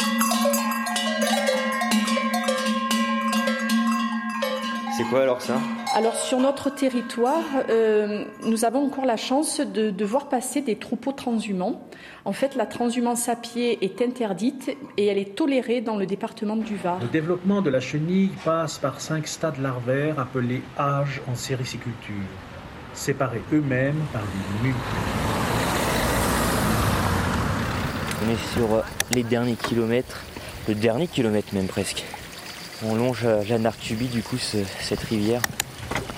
C'est 5.00 5.06
quoi 5.06 5.22
alors 5.22 5.40
ça? 5.40 5.54
Alors 5.94 6.14
sur 6.14 6.38
notre 6.40 6.68
territoire, 6.68 7.42
euh, 7.70 8.26
nous 8.44 8.66
avons 8.66 8.84
encore 8.84 9.06
la 9.06 9.16
chance 9.16 9.60
de, 9.60 9.88
de 9.88 10.04
voir 10.04 10.28
passer 10.28 10.60
des 10.60 10.76
troupeaux 10.76 11.12
transhumants. 11.12 11.80
En 12.26 12.34
fait, 12.34 12.54
la 12.54 12.66
transhumance 12.66 13.30
à 13.30 13.34
pied 13.34 13.82
est 13.82 14.02
interdite 14.02 14.76
et 14.98 15.06
elle 15.06 15.16
est 15.16 15.34
tolérée 15.34 15.80
dans 15.80 15.96
le 15.96 16.04
département 16.04 16.54
du 16.54 16.76
Var. 16.76 16.98
Le 17.00 17.06
développement 17.06 17.62
de 17.62 17.70
la 17.70 17.80
chenille 17.80 18.28
passe 18.44 18.76
par 18.76 19.00
cinq 19.00 19.26
stades 19.26 19.58
larvaires 19.58 20.18
appelés 20.18 20.60
âges 20.78 21.22
en 21.32 21.34
sériciculture, 21.34 22.14
séparés 22.92 23.40
eux-mêmes 23.54 24.02
par 24.12 24.20
des 24.20 24.68
mues. 24.68 24.74
On 28.22 28.30
est 28.30 28.52
sur 28.52 28.82
les 29.14 29.22
derniers 29.22 29.56
kilomètres, 29.56 30.20
le 30.68 30.74
dernier 30.74 31.06
kilomètre 31.06 31.54
même 31.54 31.68
presque. 31.68 32.04
On 32.82 32.94
longe 32.94 33.26
Jeanne 33.44 33.70
du 34.10 34.22
coup, 34.22 34.38
ce- 34.38 34.64
cette 34.80 35.00
rivière. 35.00 35.42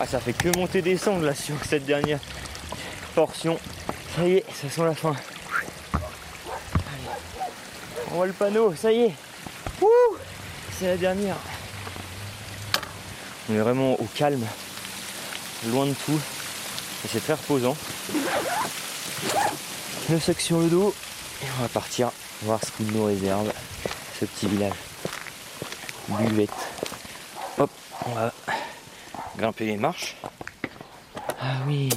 Ah, 0.01 0.07
ça 0.07 0.21
fait 0.21 0.33
que 0.33 0.57
monter 0.57 0.81
descendre 0.83 1.25
là 1.25 1.35
sur 1.35 1.57
cette 1.69 1.85
dernière 1.85 2.19
portion. 3.15 3.59
Ça 4.17 4.27
y 4.27 4.35
est, 4.37 4.45
ça 4.61 4.69
sent 4.69 4.85
la 4.85 4.95
fin. 4.95 5.15
Allez. 5.93 6.01
On 8.11 8.15
voit 8.17 8.27
le 8.27 8.33
panneau, 8.33 8.75
ça 8.75 8.93
y 8.93 9.03
est. 9.03 9.13
C'est 10.79 10.87
la 10.87 10.97
dernière. 10.97 11.37
On 13.51 13.55
est 13.55 13.59
vraiment 13.59 13.95
au 13.95 14.07
calme, 14.15 14.45
loin 15.69 15.87
de 15.87 15.95
tout. 16.07 16.21
Et 17.05 17.09
c'est 17.13 17.21
très 17.21 17.35
reposant. 17.35 17.77
Le 20.11 20.21
sac 20.21 20.41
sur 20.41 20.59
le 20.61 20.69
dos. 20.69 20.95
Et 21.43 21.47
on 21.59 21.63
va 21.63 21.69
partir 21.69 22.11
voir 22.43 22.61
ce 22.65 22.71
qu'il 22.71 22.87
nous 22.93 23.05
réserve, 23.05 23.53
ce 24.21 24.25
petit 24.27 24.47
village. 24.47 24.73
Buvette. 26.19 26.51
Hop, 27.59 27.71
on 28.07 28.11
va 28.15 28.33
grimper 29.39 29.67
les 29.67 29.77
marches. 29.77 30.17
Ah 31.41 31.57
oui. 31.67 31.89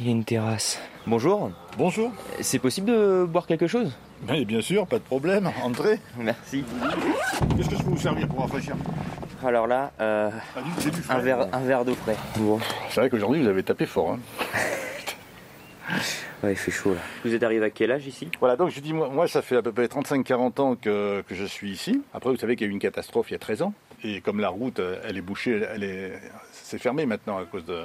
Il 0.00 0.06
y 0.06 0.08
a 0.08 0.12
une 0.12 0.24
terrasse. 0.24 0.78
Bonjour. 1.06 1.50
Bonjour. 1.78 2.10
C'est 2.40 2.58
possible 2.58 2.88
de 2.88 3.24
boire 3.28 3.46
quelque 3.46 3.66
chose? 3.66 3.92
Mais 4.28 4.44
bien 4.44 4.60
sûr, 4.60 4.86
pas 4.86 4.98
de 4.98 5.02
problème. 5.04 5.50
Entrez. 5.62 6.00
Merci. 6.18 6.64
Qu'est-ce 7.56 7.68
que 7.68 7.76
je 7.76 7.82
peux 7.82 7.90
vous 7.90 7.98
servir 7.98 8.26
pour 8.28 8.40
rafraîchir? 8.40 8.74
Alors 9.44 9.66
là, 9.66 9.92
euh, 10.00 10.30
du 10.82 10.90
frais. 10.90 11.14
un 11.14 11.18
verre, 11.18 11.48
un 11.52 11.60
verre 11.60 11.84
d'eau 11.84 11.94
frais. 11.94 12.16
Bon. 12.38 12.58
C'est 12.90 13.00
vrai 13.00 13.10
qu'aujourd'hui, 13.10 13.42
vous 13.42 13.48
avez 13.48 13.62
tapé 13.62 13.84
fort. 13.86 14.12
hein. 14.12 14.18
Ouais, 16.44 16.52
il 16.52 16.56
fait 16.56 16.70
chaud 16.70 16.92
là. 16.92 17.00
Vous 17.24 17.34
êtes 17.34 17.42
arrivé 17.42 17.64
à 17.64 17.70
quel 17.70 17.90
âge 17.90 18.06
ici? 18.06 18.28
Voilà, 18.38 18.56
donc 18.56 18.68
je 18.68 18.78
dis, 18.80 18.92
moi, 18.92 19.08
moi, 19.08 19.26
ça 19.26 19.40
fait 19.40 19.56
à 19.56 19.62
peu 19.62 19.72
près 19.72 19.86
35-40 19.86 20.60
ans 20.60 20.76
que, 20.76 21.22
que 21.22 21.34
je 21.34 21.44
suis 21.46 21.70
ici. 21.70 22.02
Après, 22.12 22.28
vous 22.28 22.36
savez 22.36 22.54
qu'il 22.54 22.66
y 22.66 22.68
a 22.68 22.70
eu 22.70 22.72
une 22.72 22.80
catastrophe 22.80 23.30
il 23.30 23.32
y 23.32 23.36
a 23.36 23.38
13 23.38 23.62
ans. 23.62 23.72
Et 24.06 24.20
comme 24.20 24.38
la 24.38 24.50
route, 24.50 24.80
euh, 24.80 25.00
elle 25.08 25.16
est 25.16 25.22
bouchée, 25.22 25.62
elle 25.74 25.82
est, 25.82 26.12
c'est 26.52 26.78
fermé 26.78 27.06
maintenant 27.06 27.38
à 27.38 27.44
cause 27.46 27.64
de. 27.64 27.80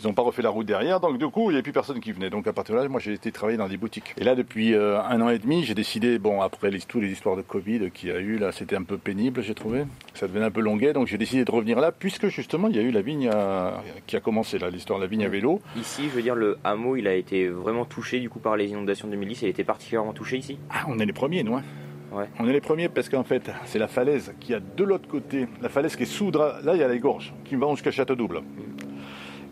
Ils 0.00 0.06
n'ont 0.06 0.12
pas 0.14 0.22
refait 0.22 0.40
la 0.42 0.50
route 0.50 0.64
derrière, 0.66 1.00
donc 1.00 1.18
du 1.18 1.26
coup, 1.28 1.50
il 1.50 1.54
n'y 1.54 1.58
a 1.58 1.62
plus 1.62 1.72
personne 1.72 1.98
qui 1.98 2.12
venait. 2.12 2.30
Donc 2.30 2.46
à 2.46 2.52
partir 2.52 2.76
de 2.76 2.80
là, 2.80 2.88
moi, 2.88 3.00
j'ai 3.00 3.12
été 3.12 3.32
travailler 3.32 3.58
dans 3.58 3.66
des 3.68 3.76
boutiques. 3.76 4.14
Et 4.18 4.24
là, 4.24 4.36
depuis 4.36 4.72
euh, 4.74 5.00
un 5.02 5.20
an 5.20 5.30
et 5.30 5.38
demi, 5.40 5.64
j'ai 5.64 5.74
décidé, 5.74 6.20
bon, 6.20 6.40
après 6.42 6.70
les, 6.70 6.78
toutes 6.80 7.02
les 7.02 7.10
histoires 7.10 7.34
de 7.34 7.42
Covid 7.42 7.90
qu'il 7.92 8.08
y 8.10 8.12
a 8.12 8.20
eu, 8.20 8.38
là, 8.38 8.52
c'était 8.52 8.76
un 8.76 8.84
peu 8.84 8.98
pénible, 8.98 9.42
j'ai 9.42 9.54
trouvé. 9.54 9.82
Ça 10.14 10.28
devenait 10.28 10.44
un 10.46 10.50
peu 10.52 10.60
longuet, 10.60 10.92
donc 10.92 11.08
j'ai 11.08 11.18
décidé 11.18 11.44
de 11.44 11.50
revenir 11.50 11.80
là, 11.80 11.90
puisque 11.90 12.28
justement, 12.28 12.68
il 12.68 12.76
y 12.76 12.78
a 12.78 12.82
eu 12.82 12.92
la 12.92 13.02
vigne 13.02 13.28
à- 13.28 13.82
qui 14.06 14.16
a 14.16 14.20
commencé, 14.20 14.58
là, 14.60 14.70
l'histoire 14.70 15.00
de 15.00 15.04
la 15.04 15.08
vigne 15.10 15.24
à 15.24 15.28
vélo. 15.28 15.60
Ici, 15.76 16.04
je 16.04 16.10
veux 16.10 16.22
dire, 16.22 16.36
le 16.36 16.56
hameau, 16.62 16.94
il 16.94 17.08
a 17.08 17.14
été 17.14 17.48
vraiment 17.48 17.84
touché 17.84 18.20
du 18.20 18.30
coup 18.30 18.38
par 18.38 18.56
les 18.56 18.68
inondations 18.68 19.08
de 19.08 19.12
2010. 19.14 19.42
Il 19.42 19.46
a 19.46 19.48
été 19.48 19.64
particulièrement 19.64 20.12
touché 20.12 20.36
ici? 20.36 20.56
Ah, 20.70 20.84
on 20.86 21.00
est 21.00 21.06
les 21.06 21.12
premiers, 21.12 21.42
nous. 21.42 21.56
hein. 21.56 21.64
Ouais. 22.12 22.24
On 22.38 22.48
est 22.48 22.52
les 22.52 22.60
premiers 22.60 22.88
parce 22.88 23.08
qu'en 23.08 23.24
fait, 23.24 23.50
c'est 23.66 23.78
la 23.78 23.88
falaise 23.88 24.32
qui 24.40 24.54
a 24.54 24.60
de 24.60 24.84
l'autre 24.84 25.08
côté, 25.08 25.46
la 25.60 25.68
falaise 25.68 25.94
qui 25.94 26.04
est 26.04 26.06
sous. 26.06 26.30
Là, 26.30 26.58
il 26.74 26.78
y 26.80 26.82
a 26.82 26.88
les 26.88 26.98
gorges 27.00 27.34
qui 27.44 27.54
vont 27.56 27.74
jusqu'à 27.74 27.90
Château-Double. 27.90 28.40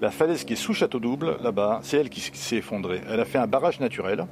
La 0.00 0.10
falaise 0.10 0.44
qui 0.44 0.54
est 0.54 0.56
sous 0.56 0.72
Château-Double, 0.74 1.36
là-bas, 1.42 1.80
c'est 1.82 1.98
elle 1.98 2.08
qui, 2.10 2.20
s'est 2.20 2.56
effondrée. 2.56 3.00
Elle 3.10 3.20
a 3.20 3.24
fait 3.24 3.38
un 3.38 3.46
barrage 3.46 3.80
naturel. 3.80 4.26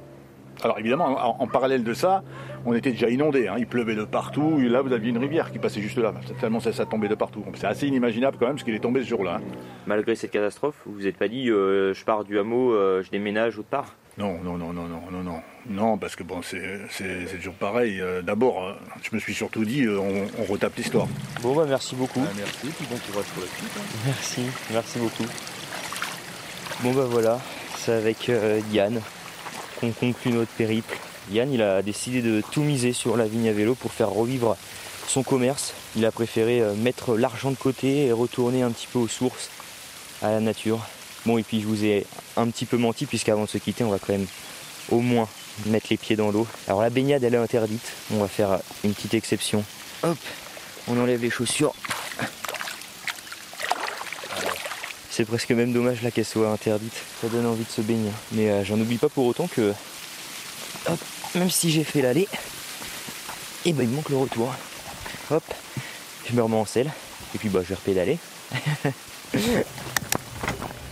Alors 0.63 0.79
évidemment, 0.79 1.05
en, 1.05 1.43
en 1.43 1.47
parallèle 1.47 1.83
de 1.83 1.93
ça, 1.93 2.23
on 2.65 2.73
était 2.73 2.91
déjà 2.91 3.09
inondés. 3.09 3.47
hein. 3.47 3.55
Il 3.57 3.67
pleuvait 3.67 3.95
de 3.95 4.05
partout. 4.05 4.57
Et 4.59 4.69
là, 4.69 4.81
vous 4.81 4.93
aviez 4.93 5.09
une 5.09 5.17
rivière 5.17 5.51
qui 5.51 5.59
passait 5.59 5.81
juste 5.81 5.97
là. 5.97 6.13
Tellement 6.39 6.59
ça, 6.61 6.71
ça 6.71 6.85
tombait 6.85 7.09
de 7.09 7.15
partout. 7.15 7.43
C'est 7.55 7.67
assez 7.67 7.87
inimaginable 7.87 8.37
quand 8.39 8.47
même 8.47 8.57
ce 8.57 8.63
qu'il 8.63 8.73
est 8.73 8.79
tombé 8.79 9.01
ce 9.03 9.07
jour-là. 9.09 9.35
hein. 9.39 9.57
Malgré 9.85 10.15
cette 10.15 10.31
catastrophe, 10.31 10.75
vous 10.85 10.93
vous 10.93 11.07
êtes 11.07 11.17
pas 11.17 11.27
dit 11.27 11.49
euh, 11.51 11.93
je 11.93 12.05
pars 12.05 12.23
du 12.23 12.39
hameau, 12.39 12.73
euh, 12.73 13.03
je 13.03 13.11
déménage 13.11 13.59
autre 13.59 13.67
part? 13.67 13.95
Non, 14.17 14.39
non, 14.43 14.57
non, 14.57 14.71
non, 14.71 14.87
non, 14.87 15.01
non, 15.11 15.23
non. 15.23 15.41
Non, 15.67 15.97
parce 15.97 16.15
que 16.15 16.23
bon, 16.23 16.41
c'est 16.41 17.35
toujours 17.37 17.53
pareil. 17.55 17.99
Euh, 17.99 18.21
D'abord, 18.21 18.63
euh, 18.63 18.73
je 19.03 19.09
me 19.13 19.19
suis 19.19 19.33
surtout 19.33 19.65
dit, 19.65 19.81
euh, 19.83 19.99
on, 19.99 20.27
on 20.41 20.45
retape 20.45 20.75
l'histoire. 20.77 21.07
Bon, 21.41 21.53
bah 21.53 21.65
merci 21.67 21.95
beaucoup. 21.95 22.21
merci, 22.37 22.67
puis 22.67 22.85
bon 22.89 22.97
courage 23.11 23.25
pour 23.33 23.43
la 23.43 23.49
suite. 23.49 23.71
hein. 23.77 23.81
Merci, 24.05 24.41
merci 24.71 24.99
beaucoup. 24.99 25.25
Bon 26.81 26.93
bah 26.93 27.07
voilà, 27.09 27.41
c'est 27.77 27.91
avec 27.93 28.29
euh, 28.29 28.61
Yann 28.71 29.01
qu'on 29.81 29.91
conclut 29.91 30.31
notre 30.31 30.51
périple. 30.51 30.97
Yann, 31.31 31.51
il 31.51 31.61
a 31.61 31.81
décidé 31.81 32.21
de 32.21 32.41
tout 32.51 32.61
miser 32.61 32.93
sur 32.93 33.17
la 33.17 33.25
vigne 33.25 33.49
à 33.49 33.53
vélo 33.53 33.75
pour 33.75 33.91
faire 33.91 34.09
revivre 34.11 34.55
son 35.07 35.23
commerce. 35.23 35.73
Il 35.97 36.05
a 36.05 36.11
préféré 36.11 36.61
euh, 36.61 36.73
mettre 36.75 37.17
l'argent 37.17 37.51
de 37.51 37.55
côté 37.57 38.05
et 38.05 38.11
retourner 38.13 38.61
un 38.61 38.71
petit 38.71 38.87
peu 38.87 38.99
aux 38.99 39.07
sources, 39.09 39.49
à 40.21 40.29
la 40.31 40.39
nature. 40.39 40.79
Bon, 41.25 41.37
et 41.37 41.43
puis 41.43 41.61
je 41.61 41.65
vous 41.65 41.83
ai 41.83 42.05
un 42.37 42.47
petit 42.49 42.65
peu 42.65 42.77
menti, 42.77 43.05
puisqu'avant 43.05 43.45
de 43.45 43.49
se 43.49 43.57
quitter, 43.57 43.83
on 43.83 43.89
va 43.89 43.99
quand 43.99 44.13
même 44.13 44.27
au 44.89 44.99
moins 44.99 45.27
mettre 45.65 45.87
les 45.89 45.97
pieds 45.97 46.15
dans 46.15 46.31
l'eau. 46.31 46.47
Alors 46.67 46.81
la 46.81 46.89
baignade, 46.89 47.23
elle 47.23 47.33
est 47.33 47.37
interdite. 47.37 47.91
On 48.13 48.19
va 48.19 48.27
faire 48.27 48.59
une 48.83 48.93
petite 48.93 49.13
exception. 49.13 49.63
Hop, 50.03 50.17
on 50.87 50.99
enlève 50.99 51.21
les 51.21 51.29
chaussures. 51.29 51.73
C'est 55.09 55.25
presque 55.25 55.51
même 55.51 55.71
dommage 55.71 56.01
là 56.01 56.11
qu'elle 56.11 56.25
soit 56.25 56.49
interdite. 56.49 56.93
Ça 57.21 57.27
donne 57.29 57.45
envie 57.45 57.63
de 57.63 57.69
se 57.69 57.81
baigner. 57.81 58.11
Mais 58.33 58.49
euh, 58.49 58.65
j'en 58.65 58.79
oublie 58.79 58.97
pas 58.97 59.07
pour 59.07 59.25
autant 59.25 59.47
que, 59.47 59.73
hop, 60.87 60.99
même 61.35 61.49
si 61.49 61.71
j'ai 61.71 61.85
fait 61.85 62.01
l'aller, 62.01 62.27
et 63.63 63.73
ben 63.73 63.83
il 63.83 63.89
me 63.89 63.95
manque 63.95 64.09
le 64.09 64.17
retour. 64.17 64.53
Hop, 65.31 65.43
je 66.29 66.35
me 66.35 66.43
remets 66.43 66.57
en 66.57 66.65
selle. 66.65 66.91
Et 67.33 67.37
puis 67.37 67.49
bah 67.49 67.61
je 67.63 67.69
vais 67.69 67.75
repédaler. 67.75 68.19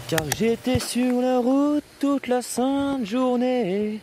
Car 0.10 0.24
j'étais 0.38 0.80
sur 0.80 1.22
la 1.22 1.40
route 1.40 1.84
toute 2.00 2.28
la 2.28 2.42
sainte 2.42 3.06
journée. 3.06 4.00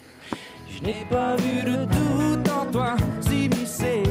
Je 0.68 0.82
n'ai 0.82 1.04
pas 1.10 1.36
vu 1.36 1.62
de 1.62 1.84
tout 1.84 2.50
en 2.50 2.66
toi 2.72 2.96
s'immiscer. 3.20 4.02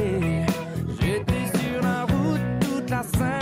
J'étais 1.02 1.58
sur 1.58 1.82
la 1.82 2.04
route 2.04 2.42
toute 2.62 2.90
la 2.90 3.04
sainte 3.04 3.18
journée. 3.18 3.39